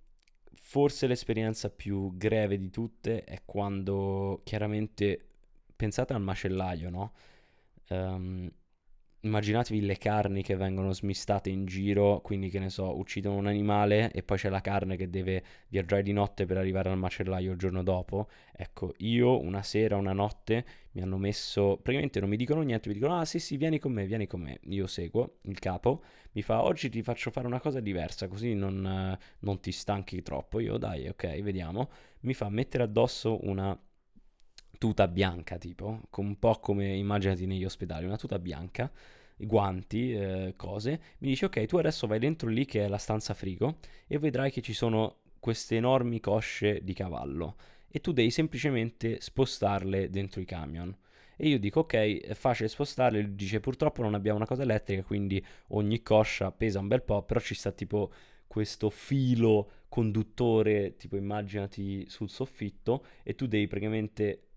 Forse 0.55 1.07
l'esperienza 1.07 1.71
più 1.71 2.17
greve 2.17 2.59
di 2.59 2.71
tutte 2.71 3.25
è 3.25 3.43
quando 3.45 4.41
chiaramente 4.45 5.29
pensate 5.77 6.13
al 6.13 6.21
macellaio, 6.21 6.91
no? 6.91 7.13
Um, 7.89 8.51
immaginatevi 9.21 9.81
le 9.85 9.97
carni 9.97 10.43
che 10.43 10.55
vengono 10.55 10.93
smistate 10.93 11.51
in 11.51 11.65
giro, 11.67 12.21
quindi 12.21 12.51
che 12.51 12.59
ne 12.59 12.71
so, 12.71 12.97
uccidono 12.97 13.37
un 13.37 13.47
animale 13.47 14.11
e 14.13 14.23
poi 14.23 14.39
c'è 14.39 14.49
la 14.49 14.61
carne 14.61 14.97
che 14.97 15.11
deve 15.11 15.43
viaggiare 15.69 16.03
di 16.03 16.13
notte 16.13 16.47
per 16.47 16.57
arrivare 16.57 16.91
al 16.91 16.99
macellaio 16.99 17.53
il 17.53 17.59
giorno 17.59 17.83
dopo. 17.83 18.29
Ecco, 18.55 18.95
io 18.99 19.41
una 19.41 19.63
sera, 19.63 19.97
una 19.97 20.13
notte 20.13 20.65
mi 20.93 21.03
hanno 21.03 21.19
messo, 21.19 21.77
praticamente 21.77 22.21
non 22.21 22.29
mi 22.29 22.37
dicono 22.37 22.63
niente, 22.63 22.89
mi 22.89 22.95
dicono 22.95 23.19
ah 23.19 23.25
sì 23.25 23.39
sì 23.39 23.57
vieni 23.57 23.79
con 23.79 23.93
me, 23.93 24.07
vieni 24.07 24.27
con 24.27 24.41
me. 24.41 24.61
Io 24.65 24.87
seguo 24.87 25.39
il 25.43 25.59
capo, 25.59 26.03
mi 26.33 26.43
fa 26.43 26.63
oggi 26.63 26.89
ti 26.89 27.03
faccio 27.03 27.31
fare 27.31 27.47
una 27.47 27.61
cosa 27.61 27.81
diversa 27.81 28.29
così 28.29 28.55
non, 28.55 29.17
non 29.41 29.61
ti 29.61 29.73
stanchi 29.73 30.23
troppo. 30.23 30.61
Io 30.61 30.77
dai 30.77 31.09
ok, 31.09 31.41
vediamo. 31.43 31.91
Mi 32.21 32.35
fa 32.35 32.49
mettere 32.49 32.85
addosso 32.85 33.39
una 33.47 33.79
tuta 34.77 35.09
bianca 35.09 35.57
tipo, 35.57 36.01
un 36.17 36.39
po' 36.39 36.59
come 36.61 36.95
immaginati 36.97 37.47
negli 37.47 37.65
ospedali, 37.65 38.05
una 38.05 38.17
tuta 38.17 38.39
bianca, 38.39 38.91
guanti, 39.37 40.13
eh, 40.13 40.55
cose, 40.57 41.01
mi 41.19 41.29
dice 41.29 41.47
ok 41.47 41.65
tu 41.67 41.79
adesso 41.79 42.07
vai 42.07 42.19
dentro 42.19 42.49
lì 42.49 42.65
che 42.65 42.85
è 42.85 42.89
la 42.89 42.99
stanza 42.99 43.35
frigo 43.35 43.79
e 44.07 44.19
vedrai 44.19 44.51
che 44.51 44.61
ci 44.61 44.73
sono 44.73 45.19
queste 45.39 45.77
enormi 45.77 46.21
cosce 46.21 46.81
di 46.83 46.93
cavallo 46.93 47.57
e 47.89 48.01
tu 48.01 48.13
devi 48.13 48.31
semplicemente 48.31 49.21
spostarle 49.21 50.11
dentro 50.11 50.41
i 50.41 50.45
camion. 50.45 50.95
E 51.37 51.49
io 51.49 51.59
dico 51.59 51.81
ok, 51.81 52.21
è 52.21 52.35
facile 52.35 52.69
spostarle, 52.69 53.21
lui 53.21 53.35
dice 53.35 53.61
purtroppo 53.61 54.03
non 54.03 54.15
abbiamo 54.15 54.39
una 54.39 54.47
cosa 54.47 54.63
elettrica, 54.63 55.03
quindi 55.03 55.43
ogni 55.69 56.03
coscia 56.03 56.51
pesa 56.51 56.81
un 56.81 56.89
bel 56.89 57.03
po', 57.03 57.23
però 57.23 57.39
ci 57.39 57.55
sta 57.55 57.71
tipo 57.71 58.13
questo 58.47 58.91
filo 58.91 59.71
conduttore, 59.89 60.97
tipo 60.97 61.17
immaginati 61.17 62.05
sul 62.09 62.29
soffitto, 62.29 63.05
e 63.23 63.35
tu 63.35 63.47
devi 63.47 63.69
praticamente 63.69 64.48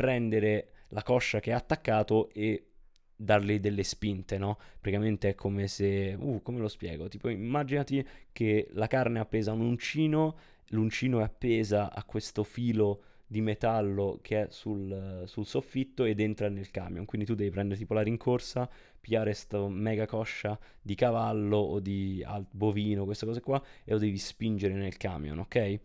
prendere 0.00 0.70
la 0.88 1.02
coscia 1.02 1.40
che 1.40 1.52
ha 1.52 1.58
attaccato 1.58 2.30
e 2.30 2.68
darle 3.14 3.60
delle 3.60 3.82
spinte, 3.82 4.38
no? 4.38 4.56
Praticamente 4.80 5.28
è 5.28 5.34
come 5.34 5.68
se... 5.68 6.16
Uh, 6.18 6.40
come 6.40 6.58
lo 6.58 6.68
spiego? 6.68 7.06
Tipo, 7.08 7.28
immaginati 7.28 8.02
che 8.32 8.68
la 8.72 8.86
carne 8.86 9.18
è 9.18 9.20
appesa 9.20 9.50
a 9.50 9.54
un 9.54 9.60
uncino, 9.60 10.38
l'uncino 10.68 11.20
è 11.20 11.22
appesa 11.22 11.92
a 11.92 12.02
questo 12.04 12.44
filo 12.44 13.02
di 13.26 13.42
metallo 13.42 14.20
che 14.22 14.44
è 14.44 14.46
sul, 14.48 15.24
sul, 15.26 15.44
soffitto 15.44 16.04
ed 16.04 16.18
entra 16.18 16.48
nel 16.48 16.70
camion. 16.70 17.04
Quindi 17.04 17.26
tu 17.26 17.34
devi 17.34 17.50
prendere 17.50 17.78
tipo 17.78 17.92
la 17.92 18.00
rincorsa, 18.00 18.70
pigliare 18.98 19.34
sto 19.34 19.68
mega 19.68 20.06
coscia 20.06 20.58
di 20.80 20.94
cavallo 20.94 21.58
o 21.58 21.78
di 21.78 22.24
bovino, 22.50 23.04
queste 23.04 23.26
cose 23.26 23.42
qua, 23.42 23.62
e 23.84 23.92
lo 23.92 23.98
devi 23.98 24.16
spingere 24.16 24.72
nel 24.72 24.96
camion, 24.96 25.40
ok? 25.40 25.80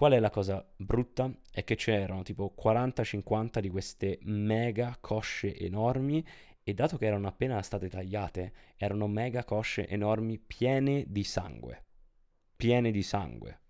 Qual 0.00 0.12
è 0.12 0.18
la 0.18 0.30
cosa 0.30 0.66
brutta? 0.76 1.30
È 1.52 1.62
che 1.62 1.74
c'erano 1.74 2.22
tipo 2.22 2.54
40-50 2.58 3.58
di 3.58 3.68
queste 3.68 4.18
mega 4.22 4.96
cosce 4.98 5.54
enormi 5.54 6.26
e 6.62 6.72
dato 6.72 6.96
che 6.96 7.04
erano 7.04 7.28
appena 7.28 7.60
state 7.60 7.90
tagliate, 7.90 8.52
erano 8.76 9.08
mega 9.08 9.44
cosce 9.44 9.86
enormi 9.86 10.38
piene 10.38 11.04
di 11.06 11.22
sangue. 11.22 11.84
Piene 12.56 12.90
di 12.90 13.02
sangue 13.02 13.60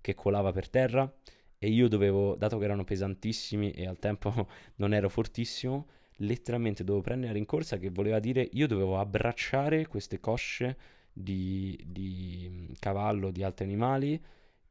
che 0.00 0.14
colava 0.14 0.52
per 0.52 0.70
terra 0.70 1.14
e 1.58 1.68
io 1.68 1.86
dovevo, 1.88 2.34
dato 2.34 2.56
che 2.56 2.64
erano 2.64 2.84
pesantissimi 2.84 3.72
e 3.72 3.86
al 3.86 3.98
tempo 3.98 4.32
non 4.76 4.94
ero 4.94 5.10
fortissimo, 5.10 5.88
letteralmente 6.16 6.82
dovevo 6.82 7.04
prendere 7.04 7.32
la 7.32 7.36
rincorsa 7.36 7.76
che 7.76 7.90
voleva 7.90 8.20
dire 8.20 8.48
io 8.52 8.66
dovevo 8.66 8.98
abbracciare 8.98 9.86
queste 9.86 10.18
cosce 10.18 10.78
di, 11.12 11.78
di 11.86 12.74
cavallo, 12.78 13.30
di 13.30 13.42
altri 13.42 13.66
animali 13.66 14.18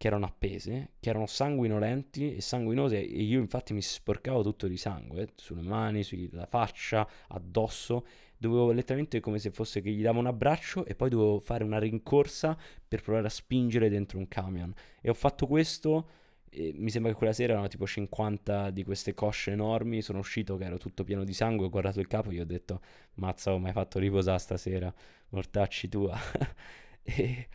che 0.03 0.09
erano 0.09 0.25
appese, 0.25 0.95
che 0.99 1.09
erano 1.09 1.27
sanguinolenti 1.27 2.35
e 2.35 2.41
sanguinose 2.41 2.97
e 2.97 3.21
io 3.21 3.39
infatti 3.39 3.71
mi 3.71 3.81
sporcavo 3.81 4.43
tutto 4.43 4.67
di 4.67 4.75
sangue, 4.75 5.21
eh, 5.21 5.27
sulle 5.37 5.61
mani, 5.61 6.03
sulla 6.03 6.45
faccia, 6.45 7.07
addosso, 7.29 8.05
dovevo 8.35 8.73
letteralmente 8.73 9.21
come 9.21 9.39
se 9.39 9.49
fosse 9.51 9.79
che 9.79 9.89
gli 9.91 10.01
davo 10.01 10.19
un 10.19 10.27
abbraccio 10.27 10.83
e 10.83 10.93
poi 10.93 11.09
dovevo 11.09 11.39
fare 11.39 11.63
una 11.63 11.79
rincorsa 11.79 12.57
per 12.85 13.01
provare 13.01 13.27
a 13.27 13.29
spingere 13.29 13.87
dentro 13.87 14.17
un 14.17 14.27
camion. 14.27 14.73
E 14.99 15.09
ho 15.09 15.13
fatto 15.13 15.47
questo, 15.47 16.09
mi 16.51 16.89
sembra 16.89 17.09
che 17.13 17.17
quella 17.17 17.31
sera 17.31 17.53
erano 17.53 17.69
tipo 17.69 17.87
50 17.87 18.71
di 18.71 18.83
queste 18.83 19.13
cosce 19.13 19.51
enormi, 19.51 20.01
sono 20.01 20.19
uscito 20.19 20.57
che 20.57 20.65
ero 20.65 20.77
tutto 20.77 21.05
pieno 21.05 21.23
di 21.23 21.31
sangue, 21.31 21.67
ho 21.67 21.69
guardato 21.69 22.01
il 22.01 22.07
capo 22.07 22.29
e 22.29 22.33
gli 22.33 22.39
ho 22.41 22.45
detto, 22.45 22.81
mazza, 23.13 23.53
ho 23.53 23.57
mai 23.57 23.71
fatto 23.71 23.99
riposare 23.99 24.39
stasera, 24.39 24.93
mortacci 25.29 25.87
tua. 25.87 26.19
e 27.03 27.47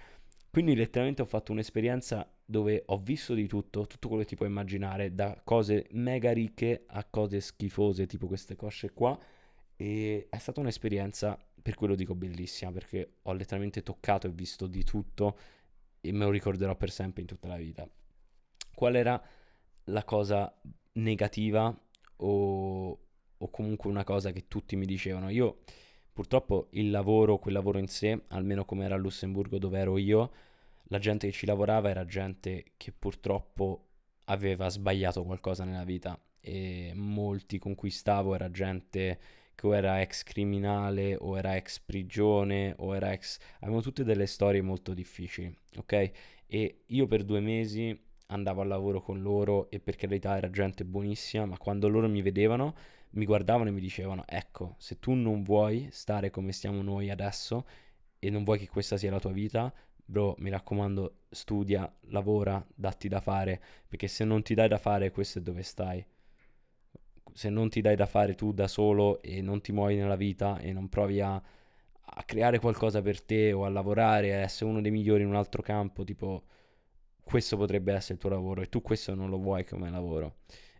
quindi 0.50 0.74
letteralmente 0.74 1.20
ho 1.20 1.26
fatto 1.26 1.52
un'esperienza 1.52 2.26
dove 2.50 2.82
ho 2.86 2.96
visto 2.96 3.34
di 3.34 3.46
tutto, 3.46 3.86
tutto 3.86 4.08
quello 4.08 4.22
che 4.22 4.30
ti 4.30 4.34
puoi 4.34 4.48
immaginare, 4.48 5.14
da 5.14 5.38
cose 5.44 5.86
mega 5.90 6.32
ricche 6.32 6.84
a 6.86 7.04
cose 7.04 7.40
schifose, 7.40 8.06
tipo 8.06 8.26
queste 8.26 8.56
cosce 8.56 8.94
qua. 8.94 9.18
E 9.76 10.28
è 10.30 10.38
stata 10.38 10.60
un'esperienza, 10.60 11.38
per 11.60 11.74
quello 11.74 11.94
dico 11.94 12.14
bellissima, 12.14 12.72
perché 12.72 13.16
ho 13.20 13.34
letteralmente 13.34 13.82
toccato 13.82 14.26
e 14.26 14.30
visto 14.30 14.66
di 14.66 14.82
tutto 14.82 15.38
e 16.00 16.10
me 16.10 16.24
lo 16.24 16.30
ricorderò 16.30 16.74
per 16.74 16.90
sempre 16.90 17.20
in 17.20 17.26
tutta 17.26 17.48
la 17.48 17.58
vita. 17.58 17.86
Qual 18.74 18.96
era 18.96 19.22
la 19.84 20.04
cosa 20.04 20.50
negativa 20.92 21.78
o, 22.16 22.98
o 23.36 23.50
comunque 23.50 23.90
una 23.90 24.04
cosa 24.04 24.32
che 24.32 24.48
tutti 24.48 24.74
mi 24.74 24.86
dicevano? 24.86 25.28
Io 25.28 25.58
purtroppo 26.14 26.68
il 26.70 26.88
lavoro, 26.88 27.36
quel 27.36 27.52
lavoro 27.52 27.78
in 27.78 27.88
sé, 27.88 28.22
almeno 28.28 28.64
come 28.64 28.86
era 28.86 28.94
a 28.94 28.98
Lussemburgo 28.98 29.58
dove 29.58 29.78
ero 29.78 29.98
io, 29.98 30.32
la 30.88 30.98
gente 30.98 31.26
che 31.26 31.32
ci 31.32 31.46
lavorava 31.46 31.88
era 31.88 32.04
gente 32.04 32.72
che 32.76 32.92
purtroppo 32.92 33.84
aveva 34.24 34.68
sbagliato 34.68 35.24
qualcosa 35.24 35.64
nella 35.64 35.84
vita 35.84 36.18
e 36.40 36.92
molti 36.94 37.58
con 37.58 37.74
cui 37.74 37.90
stavo 37.90 38.34
era 38.34 38.50
gente 38.50 39.18
che 39.54 39.66
o 39.66 39.74
era 39.74 40.00
ex 40.00 40.22
criminale 40.22 41.16
o 41.16 41.36
era 41.36 41.56
ex 41.56 41.80
prigione 41.80 42.74
o 42.78 42.94
era 42.94 43.12
ex... 43.12 43.38
avevano 43.60 43.82
tutte 43.82 44.04
delle 44.04 44.26
storie 44.26 44.62
molto 44.62 44.94
difficili, 44.94 45.52
ok? 45.76 46.10
E 46.46 46.82
io 46.86 47.06
per 47.06 47.24
due 47.24 47.40
mesi 47.40 47.98
andavo 48.28 48.60
al 48.60 48.68
lavoro 48.68 49.00
con 49.00 49.20
loro 49.20 49.68
e 49.70 49.80
per 49.80 49.96
carità 49.96 50.36
era 50.36 50.50
gente 50.50 50.84
buonissima, 50.84 51.44
ma 51.44 51.58
quando 51.58 51.88
loro 51.88 52.08
mi 52.08 52.22
vedevano 52.22 52.74
mi 53.10 53.24
guardavano 53.24 53.70
e 53.70 53.72
mi 53.72 53.80
dicevano 53.80 54.24
ecco, 54.26 54.74
se 54.78 54.98
tu 54.98 55.12
non 55.14 55.42
vuoi 55.42 55.88
stare 55.90 56.30
come 56.30 56.52
stiamo 56.52 56.82
noi 56.82 57.10
adesso 57.10 57.66
e 58.18 58.30
non 58.30 58.44
vuoi 58.44 58.58
che 58.58 58.68
questa 58.68 58.96
sia 58.96 59.10
la 59.10 59.20
tua 59.20 59.32
vita, 59.32 59.72
bro, 60.08 60.34
mi 60.38 60.48
raccomando, 60.48 61.24
studia, 61.28 61.90
lavora, 62.08 62.64
datti 62.74 63.08
da 63.08 63.20
fare, 63.20 63.60
perché 63.86 64.08
se 64.08 64.24
non 64.24 64.42
ti 64.42 64.54
dai 64.54 64.66
da 64.66 64.78
fare, 64.78 65.10
questo 65.10 65.38
è 65.38 65.42
dove 65.42 65.62
stai. 65.62 66.04
Se 67.34 67.50
non 67.50 67.68
ti 67.68 67.82
dai 67.82 67.94
da 67.94 68.06
fare 68.06 68.34
tu 68.34 68.52
da 68.52 68.66
solo 68.68 69.20
e 69.20 69.42
non 69.42 69.60
ti 69.60 69.70
muovi 69.70 69.96
nella 69.96 70.16
vita 70.16 70.58
e 70.58 70.72
non 70.72 70.88
provi 70.88 71.20
a, 71.20 71.34
a 71.34 72.22
creare 72.24 72.58
qualcosa 72.58 73.02
per 73.02 73.22
te 73.22 73.52
o 73.52 73.64
a 73.64 73.68
lavorare, 73.68 74.34
a 74.34 74.38
essere 74.38 74.70
uno 74.70 74.80
dei 74.80 74.90
migliori 74.90 75.22
in 75.22 75.28
un 75.28 75.36
altro 75.36 75.60
campo, 75.60 76.04
tipo, 76.04 76.44
questo 77.22 77.58
potrebbe 77.58 77.92
essere 77.92 78.14
il 78.14 78.20
tuo 78.20 78.30
lavoro 78.30 78.62
e 78.62 78.68
tu 78.70 78.80
questo 78.80 79.14
non 79.14 79.28
lo 79.28 79.36
vuoi 79.38 79.64
come 79.64 79.90
lavoro. 79.90 80.36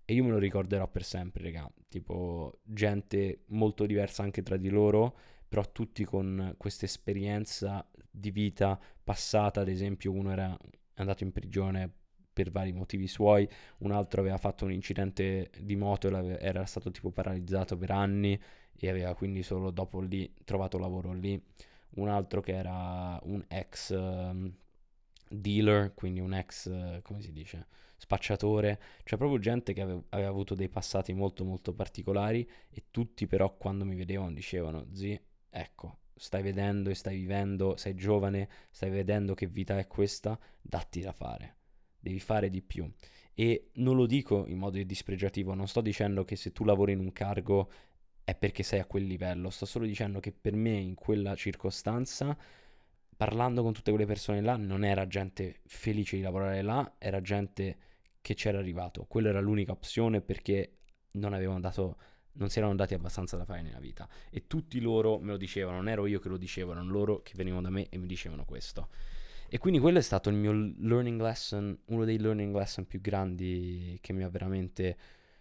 E 0.06 0.14
io 0.14 0.24
me 0.24 0.30
lo 0.30 0.38
ricorderò 0.38 0.88
per 0.88 1.04
sempre, 1.04 1.44
raga. 1.44 1.70
Tipo, 1.86 2.60
gente 2.62 3.42
molto 3.48 3.84
diversa 3.84 4.22
anche 4.22 4.42
tra 4.42 4.56
di 4.56 4.70
loro, 4.70 5.14
però 5.46 5.70
tutti 5.70 6.04
con 6.04 6.54
questa 6.56 6.86
esperienza 6.86 7.86
di 8.10 8.30
vita 8.30 8.78
passata. 9.02 9.60
Ad 9.60 9.68
esempio, 9.68 10.12
uno 10.12 10.30
era 10.30 10.56
andato 10.94 11.24
in 11.24 11.32
prigione 11.32 11.90
per 12.32 12.50
vari 12.50 12.72
motivi 12.72 13.08
suoi, 13.08 13.48
un 13.78 13.90
altro 13.90 14.20
aveva 14.20 14.38
fatto 14.38 14.64
un 14.64 14.70
incidente 14.70 15.50
di 15.58 15.74
moto 15.74 16.08
e 16.08 16.38
era 16.40 16.64
stato 16.66 16.92
tipo 16.92 17.10
paralizzato 17.10 17.76
per 17.76 17.90
anni 17.90 18.40
e 18.76 18.88
aveva 18.88 19.12
quindi 19.14 19.42
solo 19.42 19.72
dopo 19.72 20.00
lì 20.00 20.32
trovato 20.44 20.78
lavoro 20.78 21.12
lì. 21.12 21.40
Un 21.96 22.08
altro 22.08 22.40
che 22.40 22.52
era 22.52 23.18
un 23.24 23.44
ex 23.48 23.90
um, 23.90 24.52
dealer, 25.28 25.94
quindi 25.94 26.20
un 26.20 26.32
ex, 26.32 26.66
uh, 26.66 27.02
come 27.02 27.20
si 27.22 27.32
dice? 27.32 27.66
spacciatore, 27.98 28.80
cioè 29.02 29.18
proprio 29.18 29.40
gente 29.40 29.72
che 29.72 29.82
aveva, 29.82 30.00
aveva 30.10 30.28
avuto 30.28 30.54
dei 30.54 30.68
passati 30.68 31.12
molto 31.12 31.44
molto 31.44 31.74
particolari 31.74 32.48
e 32.70 32.84
tutti 32.92 33.26
però 33.26 33.56
quando 33.56 33.84
mi 33.84 33.96
vedevano 33.96 34.32
dicevano, 34.32 34.86
zi, 34.92 35.20
ecco, 35.50 35.98
stai 36.18 36.42
vedendo 36.42 36.90
e 36.90 36.94
stai 36.94 37.16
vivendo, 37.16 37.76
sei 37.76 37.94
giovane, 37.94 38.48
stai 38.70 38.90
vedendo 38.90 39.34
che 39.34 39.46
vita 39.46 39.78
è 39.78 39.86
questa, 39.86 40.38
datti 40.60 41.00
da 41.00 41.12
fare, 41.12 41.56
devi 41.98 42.20
fare 42.20 42.50
di 42.50 42.60
più. 42.60 42.90
E 43.34 43.70
non 43.74 43.96
lo 43.96 44.06
dico 44.06 44.46
in 44.46 44.58
modo 44.58 44.82
dispregiativo, 44.82 45.54
non 45.54 45.68
sto 45.68 45.80
dicendo 45.80 46.24
che 46.24 46.36
se 46.36 46.52
tu 46.52 46.64
lavori 46.64 46.92
in 46.92 46.98
un 46.98 47.12
cargo 47.12 47.70
è 48.24 48.34
perché 48.34 48.62
sei 48.62 48.80
a 48.80 48.84
quel 48.84 49.04
livello, 49.04 49.48
sto 49.48 49.64
solo 49.64 49.86
dicendo 49.86 50.20
che 50.20 50.32
per 50.32 50.54
me 50.54 50.72
in 50.72 50.94
quella 50.94 51.34
circostanza, 51.34 52.36
parlando 53.16 53.62
con 53.62 53.72
tutte 53.72 53.90
quelle 53.90 54.06
persone 54.06 54.40
là, 54.40 54.56
non 54.56 54.84
era 54.84 55.06
gente 55.06 55.60
felice 55.66 56.16
di 56.16 56.22
lavorare 56.22 56.62
là, 56.62 56.96
era 56.98 57.20
gente 57.20 57.76
che 58.20 58.34
c'era 58.34 58.58
arrivato. 58.58 59.06
Quella 59.06 59.30
era 59.30 59.40
l'unica 59.40 59.72
opzione 59.72 60.20
perché 60.20 60.78
non 61.12 61.32
avevano 61.32 61.60
dato 61.60 61.96
non 62.38 62.48
si 62.48 62.58
erano 62.58 62.74
dati 62.74 62.94
abbastanza 62.94 63.36
da 63.36 63.44
fare 63.44 63.62
nella 63.62 63.78
vita 63.78 64.08
e 64.30 64.46
tutti 64.46 64.80
loro 64.80 65.18
me 65.18 65.32
lo 65.32 65.36
dicevano, 65.36 65.76
non 65.76 65.88
ero 65.88 66.06
io 66.06 66.18
che 66.18 66.28
lo 66.28 66.36
dicevo, 66.36 66.72
erano 66.72 66.90
loro 66.90 67.22
che 67.22 67.32
venivano 67.36 67.62
da 67.62 67.70
me 67.70 67.88
e 67.88 67.98
mi 67.98 68.06
dicevano 68.06 68.44
questo. 68.44 68.88
E 69.50 69.58
quindi 69.58 69.80
quello 69.80 69.98
è 69.98 70.02
stato 70.02 70.28
il 70.28 70.36
mio 70.36 70.52
learning 70.52 71.20
lesson, 71.20 71.76
uno 71.86 72.04
dei 72.04 72.18
learning 72.18 72.54
lesson 72.54 72.86
più 72.86 73.00
grandi 73.00 73.98
che 74.02 74.12
mi 74.12 74.22
ha 74.22 74.28
veramente 74.28 74.96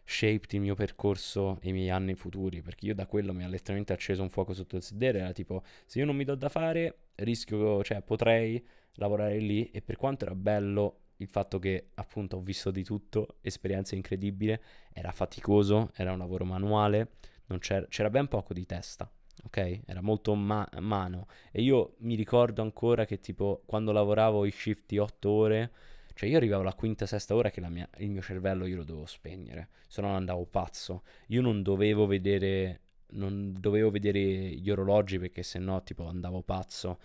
shaped 0.06 0.54
il 0.54 0.62
mio 0.62 0.76
percorso 0.76 1.60
e 1.62 1.70
i 1.70 1.74
miei 1.74 1.90
anni 1.90 2.16
futuri, 2.16 2.62
perché 2.62 2.86
io 2.86 2.96
da 2.96 3.06
quello 3.06 3.34
mi 3.34 3.44
ha 3.44 3.48
letteralmente 3.50 3.92
acceso 3.92 4.22
un 4.22 4.30
fuoco 4.30 4.54
sotto 4.54 4.78
il 4.78 4.82
sedere, 4.82 5.20
era 5.20 5.34
tipo 5.34 5.64
se 5.86 6.00
io 6.00 6.06
non 6.06 6.16
mi 6.16 6.24
do 6.24 6.36
da 6.36 6.48
fare, 6.48 7.10
rischio, 7.16 7.84
cioè 7.84 8.02
potrei 8.02 8.66
lavorare 8.94 9.40
lì 9.40 9.70
e 9.72 9.82
per 9.82 9.98
quanto 9.98 10.24
era 10.24 10.36
bello 10.36 11.02
il 11.18 11.28
fatto 11.28 11.60
che 11.60 11.90
appunto 11.96 12.38
ho 12.38 12.42
visto 12.42 12.72
di 12.72 12.84
tutto, 12.84 13.38
esperienza 13.42 13.96
incredibile, 13.96 14.62
era 14.94 15.12
faticoso, 15.12 15.92
era 15.96 16.12
un 16.12 16.20
lavoro 16.20 16.46
manuale, 16.46 17.12
c'era, 17.60 17.86
c'era, 17.88 18.10
ben 18.10 18.28
poco 18.28 18.54
di 18.54 18.66
testa, 18.66 19.10
ok? 19.46 19.82
Era 19.86 20.02
molto 20.02 20.36
ma- 20.36 20.68
mano. 20.80 21.28
E 21.52 21.62
io 21.62 21.96
mi 22.00 22.16
ricordo 22.16 22.62
ancora 22.62 23.06
che 23.06 23.20
tipo 23.20 23.64
quando 23.66 23.92
lavoravo 23.92 24.46
i 24.46 24.52
shift 24.52 24.84
di 24.88 24.98
8 24.98 25.30
ore, 25.30 25.72
cioè 26.14 26.30
io 26.30 26.38
arrivavo 26.38 26.62
alla 26.62 26.74
quinta, 26.74 27.06
sesta 27.06 27.36
ora 27.36 27.50
che 27.50 27.62
mia, 27.62 27.88
il 27.98 28.10
mio 28.10 28.22
cervello 28.22 28.66
io 28.66 28.78
lo 28.78 28.84
dovevo 28.84 29.06
spegnere, 29.06 29.70
se 29.88 30.02
no 30.02 30.16
andavo 30.16 30.46
pazzo, 30.46 31.04
io 31.28 31.42
non 31.42 31.62
dovevo 31.62 32.06
vedere 32.06 32.82
non 33.10 33.56
dovevo 33.58 33.90
vedere 33.90 34.20
gli 34.20 34.70
orologi 34.70 35.18
perché 35.18 35.42
se 35.44 35.60
no 35.60 35.82
tipo 35.82 36.08
andavo 36.08 36.42
pazzo 36.42 37.00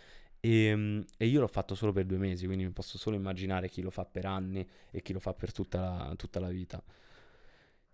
e, 0.45 0.65
ehm, 0.67 1.05
e, 1.17 1.27
io 1.27 1.41
l'ho 1.41 1.47
fatto 1.47 1.77
solo 1.77 1.93
per 1.93 2.05
due 2.05 2.19
mesi, 2.19 2.47
quindi 2.47 2.65
mi 2.65 2.73
posso 2.73 2.99
solo 2.99 3.15
immaginare 3.15 3.69
chi 3.69 3.81
lo 3.81 3.91
fa 3.91 4.05
per 4.05 4.27
anni 4.27 4.69
e 4.91 5.01
chi 5.01 5.13
lo 5.13 5.21
fa 5.21 5.35
per 5.35 5.53
tutta 5.53 5.81
la, 5.81 6.15
tutta 6.17 6.41
la 6.41 6.49
vita. 6.49 6.83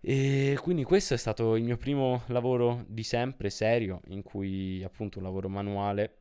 E 0.01 0.57
quindi 0.61 0.83
questo 0.83 1.13
è 1.13 1.17
stato 1.17 1.55
il 1.55 1.63
mio 1.63 1.77
primo 1.77 2.23
lavoro 2.27 2.85
di 2.87 3.03
sempre 3.03 3.49
serio, 3.51 4.01
in 4.07 4.23
cui 4.23 4.83
appunto 4.83 5.19
un 5.19 5.25
lavoro 5.25 5.47
manuale, 5.49 6.15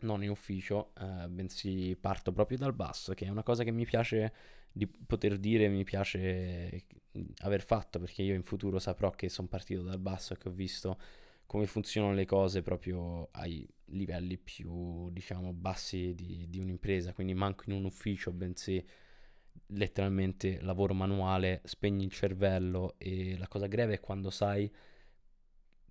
non 0.00 0.22
in 0.22 0.30
ufficio, 0.30 0.92
eh, 0.98 1.28
bensì 1.28 1.96
parto 2.00 2.32
proprio 2.32 2.56
dal 2.56 2.72
basso, 2.72 3.12
che 3.12 3.26
è 3.26 3.28
una 3.28 3.42
cosa 3.42 3.64
che 3.64 3.70
mi 3.70 3.84
piace 3.84 4.32
di 4.72 4.86
poter 4.86 5.38
dire, 5.38 5.68
mi 5.68 5.84
piace 5.84 6.84
aver 7.42 7.62
fatto, 7.62 7.98
perché 7.98 8.22
io 8.22 8.34
in 8.34 8.42
futuro 8.42 8.78
saprò 8.78 9.10
che 9.10 9.28
sono 9.28 9.48
partito 9.48 9.82
dal 9.82 9.98
basso 9.98 10.32
e 10.34 10.38
che 10.38 10.48
ho 10.48 10.52
visto 10.52 10.98
come 11.46 11.66
funzionano 11.66 12.14
le 12.14 12.24
cose 12.24 12.62
proprio 12.62 13.28
ai 13.32 13.66
livelli 13.94 14.38
più, 14.38 15.10
diciamo, 15.10 15.52
bassi 15.52 16.14
di, 16.14 16.46
di 16.48 16.58
un'impresa, 16.58 17.12
quindi 17.12 17.34
manco 17.34 17.64
in 17.66 17.76
un 17.76 17.84
ufficio, 17.84 18.32
bensì 18.32 18.84
letteralmente 19.68 20.60
lavoro 20.60 20.94
manuale, 20.94 21.62
spegni 21.64 22.04
il 22.04 22.12
cervello 22.12 22.94
e 22.98 23.36
la 23.38 23.48
cosa 23.48 23.66
greve 23.66 23.94
è 23.94 24.00
quando 24.00 24.30
sai 24.30 24.70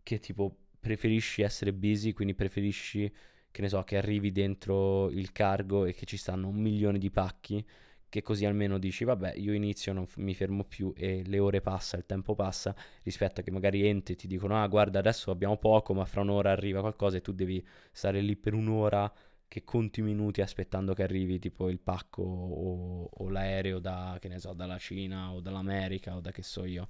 che 0.04 0.20
tipo 0.20 0.58
preferisci 0.80 1.42
essere 1.42 1.74
busy, 1.74 2.12
quindi 2.12 2.36
preferisci 2.36 3.12
che 3.50 3.62
ne 3.62 3.70
so, 3.70 3.84
che 3.84 3.98
arrivi 3.98 4.32
dentro 4.32 5.10
il 5.12 5.32
cargo 5.32 5.86
e 5.86 5.94
che 5.94 6.06
ci 6.06 6.18
stanno 6.18 6.48
un 6.48 6.56
milione 6.56 6.98
di 6.98 7.10
pacchi 7.12 7.66
che 8.14 8.22
così 8.22 8.46
almeno 8.46 8.78
dici 8.78 9.06
vabbè 9.06 9.34
io 9.38 9.54
inizio, 9.54 9.92
non 9.92 10.06
f- 10.06 10.18
mi 10.18 10.36
fermo 10.36 10.66
più 10.66 10.94
e 10.96 11.24
le 11.26 11.40
ore 11.40 11.62
passa, 11.62 11.98
il 11.98 12.06
tempo 12.06 12.36
passa 12.36 12.76
rispetto 13.02 13.40
a 13.42 13.44
che 13.44 13.50
magari 13.50 13.88
entri 13.88 14.14
e 14.14 14.16
ti 14.16 14.28
dicono 14.28 14.62
ah 14.62 14.68
guarda 14.68 15.00
adesso 15.00 15.32
abbiamo 15.32 15.58
poco 15.58 15.96
ma 15.96 16.06
fra 16.06 16.22
un'ora 16.22 16.52
arriva 16.52 16.82
qualcosa 16.82 17.18
e 17.18 17.22
tu 17.22 17.32
devi 17.32 17.66
stare 17.92 18.22
lì 18.22 18.36
per 18.36 18.54
un'ora 18.54 19.12
che 19.48 19.64
conti 19.64 20.04
minuti 20.04 20.42
aspettando 20.42 20.94
che 20.94 21.02
arrivi 21.02 21.40
tipo 21.40 21.70
il 21.70 21.80
pacco 21.80 22.22
o, 22.22 23.10
o 23.12 23.30
l'aereo 23.30 23.80
da 23.80 24.18
che 24.22 24.28
ne 24.28 24.38
so 24.38 24.54
dalla 24.54 24.78
Cina 24.78 25.32
o 25.32 25.40
dall'America 25.40 26.16
o 26.16 26.20
da 26.20 26.30
che 26.32 26.44
so 26.44 26.66
io. 26.66 26.88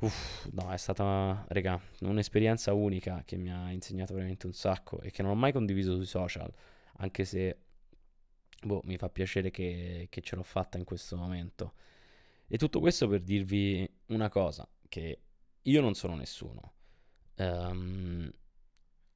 Uff, 0.00 0.46
no, 0.52 0.70
è 0.70 0.76
stata, 0.76 1.44
raga, 1.48 1.80
un'esperienza 2.02 2.72
unica 2.72 3.22
che 3.24 3.36
mi 3.36 3.50
ha 3.50 3.72
insegnato 3.72 4.14
veramente 4.14 4.46
un 4.46 4.52
sacco 4.52 5.00
e 5.00 5.10
che 5.10 5.22
non 5.22 5.32
ho 5.32 5.34
mai 5.34 5.50
condiviso 5.52 5.96
sui 5.96 6.06
social, 6.06 6.52
anche 6.98 7.24
se 7.24 7.56
boh, 8.62 8.80
mi 8.84 8.96
fa 8.96 9.08
piacere 9.08 9.50
che, 9.50 10.06
che 10.10 10.20
ce 10.20 10.36
l'ho 10.36 10.42
fatta 10.42 10.78
in 10.78 10.84
questo 10.84 11.16
momento. 11.16 11.74
E 12.46 12.56
tutto 12.56 12.80
questo 12.80 13.08
per 13.08 13.20
dirvi 13.20 13.88
una 14.06 14.28
cosa, 14.28 14.68
che 14.88 15.20
io 15.62 15.80
non 15.80 15.94
sono 15.94 16.14
nessuno. 16.14 16.72
Um, 17.36 18.30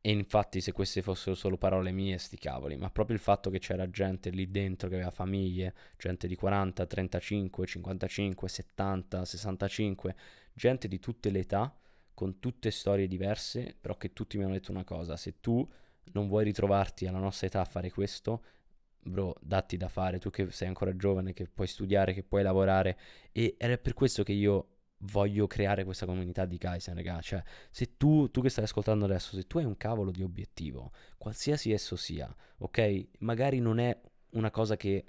e 0.04 0.10
infatti 0.10 0.60
se 0.60 0.72
queste 0.72 1.00
fossero 1.00 1.36
solo 1.36 1.56
parole 1.56 1.92
mie, 1.92 2.18
sti 2.18 2.36
cavoli, 2.36 2.76
ma 2.76 2.90
proprio 2.90 3.14
il 3.14 3.22
fatto 3.22 3.50
che 3.50 3.60
c'era 3.60 3.88
gente 3.88 4.30
lì 4.30 4.50
dentro 4.50 4.88
che 4.88 4.96
aveva 4.96 5.10
famiglie, 5.10 5.74
gente 5.96 6.26
di 6.26 6.34
40, 6.34 6.86
35, 6.86 7.66
55, 7.66 8.48
70, 8.48 9.24
65, 9.24 10.16
gente 10.52 10.88
di 10.88 10.98
tutte 10.98 11.30
le 11.30 11.38
età, 11.38 11.74
con 12.14 12.40
tutte 12.40 12.72
storie 12.72 13.06
diverse, 13.06 13.76
però 13.80 13.96
che 13.96 14.12
tutti 14.12 14.36
mi 14.36 14.42
hanno 14.42 14.54
detto 14.54 14.72
una 14.72 14.84
cosa, 14.84 15.16
se 15.16 15.40
tu 15.40 15.66
non 16.12 16.26
vuoi 16.26 16.44
ritrovarti 16.44 17.06
alla 17.06 17.20
nostra 17.20 17.46
età 17.46 17.60
a 17.60 17.64
fare 17.64 17.90
questo, 17.90 18.44
bro, 19.02 19.34
datti 19.40 19.76
da 19.76 19.88
fare, 19.88 20.18
tu 20.18 20.30
che 20.30 20.50
sei 20.50 20.68
ancora 20.68 20.96
giovane, 20.96 21.32
che 21.32 21.48
puoi 21.48 21.66
studiare, 21.66 22.12
che 22.12 22.22
puoi 22.22 22.42
lavorare. 22.42 22.98
E 23.32 23.54
è 23.58 23.78
per 23.78 23.94
questo 23.94 24.22
che 24.22 24.32
io 24.32 24.68
voglio 25.04 25.46
creare 25.46 25.84
questa 25.84 26.06
comunità 26.06 26.44
di 26.44 26.58
Kaizen, 26.58 26.94
raga. 26.94 27.20
Cioè, 27.20 27.42
se 27.70 27.96
tu, 27.96 28.30
tu 28.30 28.40
che 28.40 28.48
stai 28.48 28.64
ascoltando 28.64 29.04
adesso, 29.04 29.34
se 29.34 29.46
tu 29.46 29.58
hai 29.58 29.64
un 29.64 29.76
cavolo 29.76 30.10
di 30.10 30.22
obiettivo, 30.22 30.92
qualsiasi 31.18 31.72
esso 31.72 31.96
sia, 31.96 32.34
ok? 32.58 33.08
Magari 33.18 33.58
non 33.58 33.78
è 33.78 33.98
una 34.30 34.50
cosa 34.50 34.76
che 34.76 35.04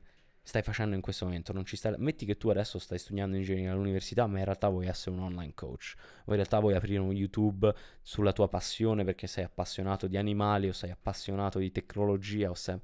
stai 0.46 0.62
facendo 0.62 0.94
in 0.94 1.02
questo 1.02 1.26
momento, 1.26 1.54
non 1.54 1.64
ci 1.64 1.78
stai... 1.78 1.94
Metti 1.98 2.26
che 2.26 2.36
tu 2.36 2.50
adesso 2.50 2.78
stai 2.78 2.98
studiando 2.98 3.38
ingegneria 3.38 3.72
all'università, 3.72 4.28
ma 4.28 4.40
in 4.40 4.46
realtà 4.46 4.68
vuoi 4.68 4.88
essere 4.88 5.16
un 5.16 5.22
online 5.22 5.54
coach, 5.54 5.94
o 6.26 6.32
in 6.32 6.36
realtà 6.36 6.60
vuoi 6.60 6.76
aprire 6.76 7.00
un 7.00 7.14
YouTube 7.14 7.74
sulla 8.02 8.34
tua 8.34 8.50
passione 8.50 9.06
perché 9.06 9.28
sei 9.28 9.46
appassionato 9.46 10.08
di 10.08 10.18
animali, 10.18 10.68
o 10.68 10.74
sei 10.74 10.92
appassionato 10.92 11.60
di 11.60 11.72
tecnologia, 11.72 12.50
o 12.50 12.56
sei 12.56 12.78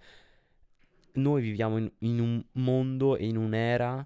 noi 1.14 1.42
viviamo 1.42 1.78
in, 1.78 1.92
in, 2.00 2.20
un 2.20 2.44
mondo 2.54 3.18
e 3.18 3.26
in 3.28 3.38
un'era 3.38 4.06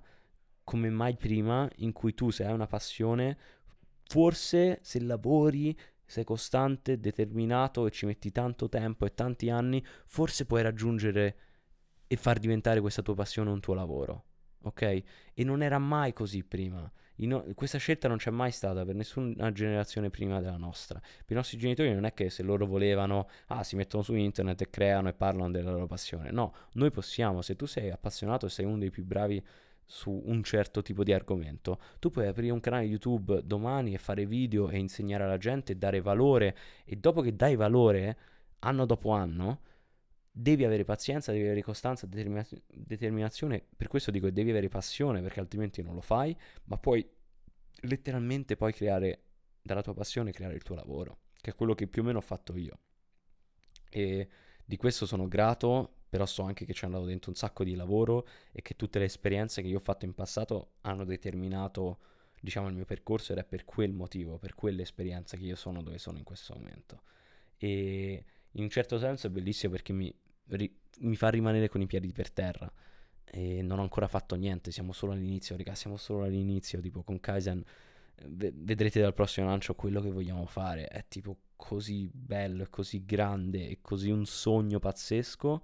come 0.63 0.89
mai 0.89 1.15
prima 1.15 1.69
in 1.77 1.91
cui 1.91 2.13
tu 2.13 2.29
se 2.29 2.45
hai 2.45 2.53
una 2.53 2.67
passione, 2.67 3.37
forse 4.05 4.79
se 4.81 5.01
lavori, 5.01 5.77
sei 6.05 6.23
costante, 6.23 6.99
determinato 6.99 7.85
e 7.85 7.91
ci 7.91 8.05
metti 8.05 8.31
tanto 8.31 8.69
tempo 8.69 9.05
e 9.05 9.13
tanti 9.13 9.49
anni, 9.49 9.83
forse 10.05 10.45
puoi 10.45 10.61
raggiungere 10.61 11.37
e 12.07 12.15
far 12.15 12.39
diventare 12.39 12.79
questa 12.79 13.01
tua 13.01 13.15
passione 13.15 13.49
un 13.49 13.59
tuo 13.59 13.73
lavoro. 13.73 14.25
Ok? 14.63 14.81
E 15.33 15.43
non 15.43 15.61
era 15.61 15.79
mai 15.79 16.13
così 16.13 16.43
prima. 16.43 16.89
No- 17.15 17.45
questa 17.53 17.77
scelta 17.77 18.07
non 18.07 18.17
c'è 18.17 18.31
mai 18.31 18.51
stata 18.51 18.83
per 18.83 18.95
nessuna 18.95 19.51
generazione 19.51 20.09
prima 20.09 20.39
della 20.41 20.57
nostra. 20.57 20.99
Per 20.99 21.31
i 21.31 21.35
nostri 21.35 21.57
genitori 21.57 21.93
non 21.93 22.05
è 22.05 22.13
che 22.13 22.29
se 22.29 22.43
loro 22.43 22.65
volevano, 22.65 23.27
ah, 23.47 23.63
si 23.63 23.75
mettono 23.75 24.03
su 24.03 24.15
internet 24.15 24.61
e 24.61 24.69
creano 24.69 25.09
e 25.09 25.13
parlano 25.13 25.51
della 25.51 25.71
loro 25.71 25.85
passione. 25.85 26.31
No, 26.31 26.53
noi 26.73 26.91
possiamo, 26.91 27.41
se 27.41 27.55
tu 27.55 27.65
sei 27.65 27.91
appassionato 27.91 28.47
e 28.47 28.49
sei 28.49 28.65
uno 28.65 28.79
dei 28.79 28.89
più 28.89 29.05
bravi 29.05 29.43
su 29.85 30.21
un 30.25 30.43
certo 30.43 30.81
tipo 30.81 31.03
di 31.03 31.13
argomento, 31.13 31.79
tu 31.99 32.09
puoi 32.09 32.27
aprire 32.27 32.51
un 32.51 32.59
canale 32.59 32.85
YouTube 32.85 33.41
domani 33.43 33.93
e 33.93 33.97
fare 33.97 34.25
video 34.25 34.69
e 34.69 34.77
insegnare 34.77 35.23
alla 35.23 35.37
gente 35.37 35.73
e 35.73 35.75
dare 35.75 36.01
valore 36.01 36.55
e 36.85 36.95
dopo 36.95 37.21
che 37.21 37.35
dai 37.35 37.55
valore, 37.55 38.17
anno 38.59 38.85
dopo 38.85 39.11
anno, 39.11 39.59
devi 40.35 40.65
avere 40.65 40.83
pazienza, 40.83 41.31
devi 41.31 41.43
avere 41.43 41.61
costanza, 41.61 42.07
determinaz- 42.07 42.59
determinazione, 42.67 43.63
per 43.77 43.87
questo 43.87 44.09
dico 44.09 44.31
devi 44.31 44.49
avere 44.49 44.67
passione 44.67 45.21
perché 45.21 45.39
altrimenti 45.39 45.83
non 45.83 45.93
lo 45.93 46.01
fai, 46.01 46.35
ma 46.65 46.77
poi 46.77 47.07
letteralmente 47.81 48.55
poi 48.55 48.73
creare 48.73 49.21
dalla 49.61 49.83
tua 49.83 49.93
passione 49.93 50.31
creare 50.31 50.55
il 50.55 50.63
tuo 50.63 50.75
lavoro, 50.75 51.19
che 51.39 51.51
è 51.51 51.55
quello 51.55 51.75
che 51.75 51.87
più 51.87 52.01
o 52.01 52.05
meno 52.05 52.17
ho 52.17 52.21
fatto 52.21 52.55
io. 52.57 52.79
E 53.89 54.27
di 54.65 54.75
questo 54.75 55.05
sono 55.05 55.27
grato, 55.27 56.01
però 56.09 56.25
so 56.25 56.41
anche 56.41 56.65
che 56.65 56.73
ci 56.73 56.83
è 56.83 56.85
andato 56.87 57.05
dentro 57.05 57.29
un 57.29 57.37
sacco 57.37 57.63
di 57.63 57.75
lavoro 57.75 58.27
e 58.51 58.61
che 58.63 58.75
tutte 58.75 58.97
le 58.97 59.05
esperienze 59.05 59.61
che 59.61 59.67
io 59.67 59.77
ho 59.77 59.81
fatto 59.81 60.05
in 60.05 60.13
passato 60.13 60.73
hanno 60.81 61.05
determinato, 61.05 61.99
diciamo, 62.41 62.67
il 62.69 62.73
mio 62.73 62.85
percorso 62.85 63.33
ed 63.33 63.37
è 63.37 63.43
per 63.43 63.65
quel 63.65 63.93
motivo, 63.93 64.39
per 64.39 64.55
quell'esperienza 64.55 65.37
che 65.37 65.43
io 65.43 65.55
sono 65.55 65.83
dove 65.83 65.99
sono 65.99 66.17
in 66.17 66.23
questo 66.23 66.55
momento. 66.55 67.03
E 67.57 68.25
in 68.51 68.63
un 68.63 68.69
certo 68.69 68.97
senso 68.99 69.27
è 69.27 69.29
bellissimo 69.29 69.71
perché 69.71 69.93
mi, 69.93 70.13
ri, 70.47 70.73
mi 70.99 71.15
fa 71.15 71.29
rimanere 71.29 71.69
con 71.69 71.81
i 71.81 71.85
piedi 71.87 72.11
per 72.11 72.31
terra 72.31 72.71
e 73.23 73.61
non 73.61 73.79
ho 73.79 73.81
ancora 73.81 74.07
fatto 74.07 74.35
niente, 74.35 74.71
siamo 74.71 74.91
solo 74.91 75.13
all'inizio, 75.13 75.57
raga, 75.57 75.75
siamo 75.75 75.97
solo 75.97 76.23
all'inizio, 76.23 76.79
tipo 76.79 77.03
con 77.03 77.19
Kaizen 77.19 77.63
vedrete 78.25 79.01
dal 79.01 79.13
prossimo 79.13 79.47
lancio 79.47 79.75
quello 79.75 80.01
che 80.01 80.11
vogliamo 80.11 80.45
fare. 80.45 80.87
È 80.87 81.05
tipo 81.07 81.37
così 81.55 82.09
bello, 82.11 82.63
è 82.63 82.69
così 82.69 83.03
grande, 83.05 83.69
è 83.69 83.77
così 83.81 84.09
un 84.09 84.25
sogno 84.25 84.79
pazzesco. 84.79 85.63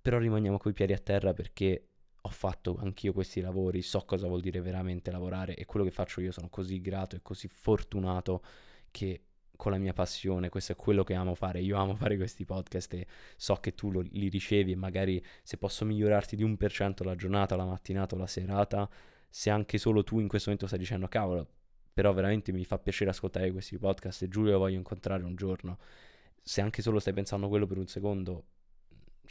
Però 0.00 0.18
rimaniamo 0.18 0.58
coi 0.58 0.72
piedi 0.72 0.92
a 0.92 0.98
terra 0.98 1.32
perché 1.32 1.88
ho 2.20 2.28
fatto 2.28 2.76
anch'io 2.78 3.12
questi 3.12 3.40
lavori, 3.40 3.82
so 3.82 4.00
cosa 4.04 4.26
vuol 4.26 4.40
dire 4.40 4.60
veramente 4.60 5.10
lavorare 5.10 5.54
e 5.54 5.64
quello 5.64 5.84
che 5.84 5.92
faccio 5.92 6.20
io 6.20 6.32
sono 6.32 6.48
così 6.48 6.80
grato 6.80 7.14
e 7.16 7.22
così 7.22 7.46
fortunato 7.48 8.42
che 8.90 9.22
con 9.56 9.72
la 9.72 9.78
mia 9.78 9.92
passione, 9.92 10.48
questo 10.48 10.72
è 10.72 10.76
quello 10.76 11.02
che 11.02 11.14
amo 11.14 11.34
fare. 11.34 11.60
Io 11.60 11.76
amo 11.76 11.94
fare 11.96 12.16
questi 12.16 12.44
podcast 12.44 12.94
e 12.94 13.06
so 13.36 13.54
che 13.56 13.74
tu 13.74 13.90
lo, 13.90 14.00
li 14.00 14.28
ricevi 14.28 14.72
e 14.72 14.76
magari 14.76 15.22
se 15.42 15.56
posso 15.56 15.84
migliorarti 15.84 16.36
di 16.36 16.42
un 16.42 16.56
per 16.56 16.72
cento 16.72 17.04
la 17.04 17.14
giornata, 17.16 17.56
la 17.56 17.64
mattinata 17.64 18.14
o 18.14 18.18
la 18.18 18.26
serata, 18.26 18.88
se 19.28 19.50
anche 19.50 19.78
solo 19.78 20.04
tu 20.04 20.20
in 20.20 20.28
questo 20.28 20.50
momento 20.50 20.66
stai 20.68 20.78
dicendo 20.78 21.08
cavolo, 21.08 21.46
però 21.92 22.12
veramente 22.12 22.52
mi 22.52 22.64
fa 22.64 22.78
piacere 22.78 23.10
ascoltare 23.10 23.50
questi 23.52 23.78
podcast 23.78 24.22
e 24.22 24.28
Giulio 24.28 24.52
lo 24.52 24.58
voglio 24.58 24.76
incontrare 24.76 25.24
un 25.24 25.34
giorno. 25.34 25.78
Se 26.42 26.60
anche 26.60 26.82
solo 26.82 26.98
stai 26.98 27.12
pensando 27.12 27.46
a 27.46 27.48
quello 27.48 27.66
per 27.66 27.78
un 27.78 27.86
secondo, 27.86 28.44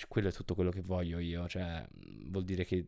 quello 0.08 0.28
è 0.28 0.32
tutto 0.32 0.56
quello 0.56 0.72
che 0.72 0.82
voglio 0.82 1.20
io, 1.20 1.48
cioè 1.48 1.86
vuol 2.26 2.44
dire 2.44 2.66
che 2.66 2.88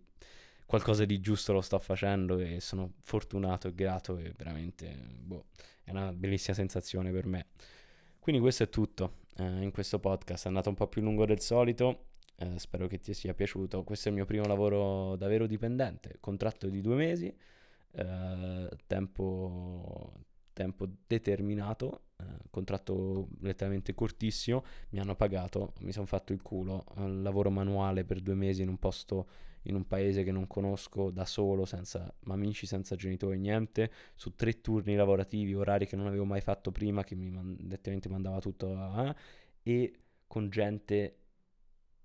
qualcosa 0.67 1.05
di 1.05 1.19
giusto 1.19 1.53
lo 1.53 1.61
sto 1.61 1.79
facendo 1.79 2.37
e 2.37 2.59
sono 2.59 2.93
fortunato 3.01 3.69
e 3.69 3.73
grato 3.73 4.17
e 4.17 4.33
veramente 4.35 4.93
boh, 5.17 5.45
è 5.83 5.91
una 5.91 6.11
bellissima 6.13 6.55
sensazione 6.55 7.11
per 7.11 7.25
me. 7.25 7.47
Quindi 8.19 8.41
questo 8.41 8.63
è 8.63 8.69
tutto 8.69 9.19
eh, 9.37 9.61
in 9.61 9.71
questo 9.71 9.99
podcast, 9.99 10.45
è 10.45 10.47
andato 10.49 10.69
un 10.69 10.75
po' 10.75 10.87
più 10.87 11.01
lungo 11.01 11.25
del 11.25 11.39
solito, 11.39 12.09
eh, 12.35 12.59
spero 12.59 12.87
che 12.87 12.99
ti 12.99 13.13
sia 13.13 13.33
piaciuto. 13.33 13.83
Questo 13.83 14.09
è 14.09 14.11
il 14.11 14.17
mio 14.17 14.25
primo 14.25 14.45
lavoro 14.45 15.15
davvero 15.15 15.47
dipendente, 15.47 16.17
contratto 16.19 16.67
di 16.67 16.81
due 16.81 16.95
mesi 16.95 17.33
eh, 17.93 18.69
tempo, 18.85 20.11
tempo, 20.53 20.87
determinato, 21.07 22.01
eh, 22.17 22.25
contratto 22.49 23.29
letteralmente 23.39 23.93
cortissimo, 23.93 24.63
mi 24.89 24.99
hanno 24.99 25.15
pagato, 25.15 25.73
mi 25.79 25.91
sono 25.91 26.05
fatto 26.05 26.33
il 26.33 26.41
culo, 26.41 26.85
eh, 26.97 27.07
lavoro 27.07 27.49
manuale 27.49 28.03
per 28.03 28.19
due 28.19 28.35
mesi 28.35 28.61
in 28.61 28.69
un 28.69 28.77
posto, 28.77 29.27
in 29.67 29.75
un 29.75 29.85
paese 29.85 30.23
che 30.23 30.31
non 30.31 30.47
conosco, 30.47 31.11
da 31.11 31.25
solo, 31.25 31.65
senza 31.65 32.13
amici, 32.27 32.65
senza 32.65 32.95
genitori, 32.95 33.37
niente, 33.37 33.91
su 34.15 34.35
tre 34.35 34.61
turni 34.61 34.95
lavorativi, 34.95 35.53
orari 35.53 35.85
che 35.85 35.95
non 35.95 36.07
avevo 36.07 36.25
mai 36.25 36.41
fatto 36.41 36.71
prima, 36.71 37.03
che 37.03 37.15
mi 37.15 37.29
man- 37.29 37.57
mandava 38.09 38.39
tutto 38.39 38.75
a... 38.75 39.15
e 39.63 39.93
con 40.27 40.49
gente 40.49 41.15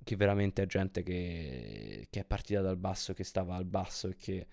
che 0.04 0.16
veramente 0.16 0.62
è 0.62 0.66
gente 0.66 1.02
che, 1.02 2.08
che 2.10 2.20
è 2.20 2.24
partita 2.24 2.60
dal 2.60 2.76
basso, 2.76 3.12
che 3.12 3.24
stava 3.24 3.54
al 3.54 3.64
basso 3.64 4.08
e 4.08 4.16
che 4.16 4.46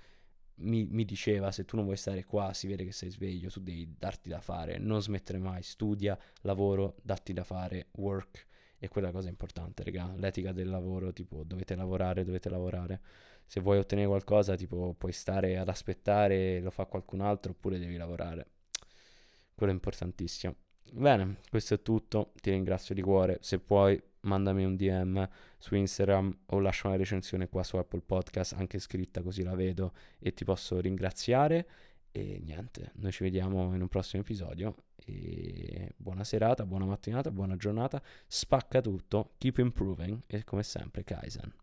mi, 0.56 0.86
mi, 0.86 1.06
diceva 1.06 1.52
se 1.52 1.66
tu 1.66 1.76
non 1.76 1.86
vuoi 1.86 1.98
stare 1.98 2.24
qua 2.24 2.54
si 2.54 2.68
vede 2.68 2.86
che 2.86 2.92
sei 2.92 3.10
sveglio, 3.10 3.50
tu 3.50 3.60
devi 3.62 3.96
darti 3.98 4.30
da 4.30 4.42
fare, 4.42 4.78
non 4.78 5.02
smettere 5.02 5.40
mai, 5.40 5.64
studia, 5.64 6.18
lavoro, 6.42 6.98
datti 7.02 7.34
da 7.34 7.44
fare, 7.44 7.88
work 7.94 8.48
e 8.80 8.88
quella 8.88 9.12
cosa 9.12 9.30
importante, 9.30 9.84
raga, 9.84 10.14
l'etica 10.16 10.52
del 10.52 10.70
lavoro, 10.70 11.12
tipo 11.14 11.44
dovete 11.44 11.76
lavorare, 11.76 12.24
dovete 12.24 12.50
lavorare. 12.50 13.02
Se 13.46 13.60
vuoi 13.60 13.78
ottenere 13.78 14.08
qualcosa, 14.08 14.56
tipo 14.56 14.96
puoi 14.98 15.12
stare 15.12 15.58
ad 15.58 15.68
aspettare, 15.70 16.60
lo 16.62 16.72
fa 16.72 16.86
qualcun 16.86 17.22
altro 17.22 17.52
oppure 17.52 17.78
devi 17.78 17.98
lavorare. 17.98 18.48
Quello 19.54 19.72
è 19.72 19.76
importantissimo. 19.76 20.56
Bene, 20.92 21.38
questo 21.50 21.76
è 21.76 21.82
tutto, 21.82 22.32
ti 22.42 22.50
ringrazio 22.52 22.96
di 22.96 23.02
cuore, 23.02 23.38
se 23.42 23.60
puoi 23.60 24.02
mandami 24.22 24.66
un 24.66 24.76
DM 24.76 25.28
su 25.58 25.76
Instagram 25.76 26.40
o 26.48 26.60
lascia 26.60 26.88
una 26.88 26.98
recensione 26.98 27.48
qua 27.48 27.64
su 27.64 27.78
Apple 27.78 28.02
Podcast, 28.02 28.54
anche 28.54 28.80
scritta 28.80 29.22
così 29.22 29.44
la 29.44 29.56
vedo 29.56 29.94
e 30.20 30.34
ti 30.34 30.44
posso 30.44 30.80
ringraziare. 30.80 31.68
E 32.12 32.42
niente, 32.44 32.92
noi 32.96 33.12
ci 33.12 33.24
vediamo 33.24 33.74
in 33.76 33.82
un 33.82 33.88
prossimo 33.88 34.22
episodio. 34.22 34.76
E 34.96 35.94
buona 35.98 36.24
serata, 36.24 36.66
buona 36.66 36.86
mattinata, 36.86 37.32
buona 37.32 37.56
giornata. 37.56 38.02
Spacca 38.28 38.82
tutto, 38.82 39.36
keep 39.38 39.58
improving 39.58 40.24
e 40.28 40.44
come 40.44 40.64
sempre 40.64 41.04
Kaizen. 41.04 41.54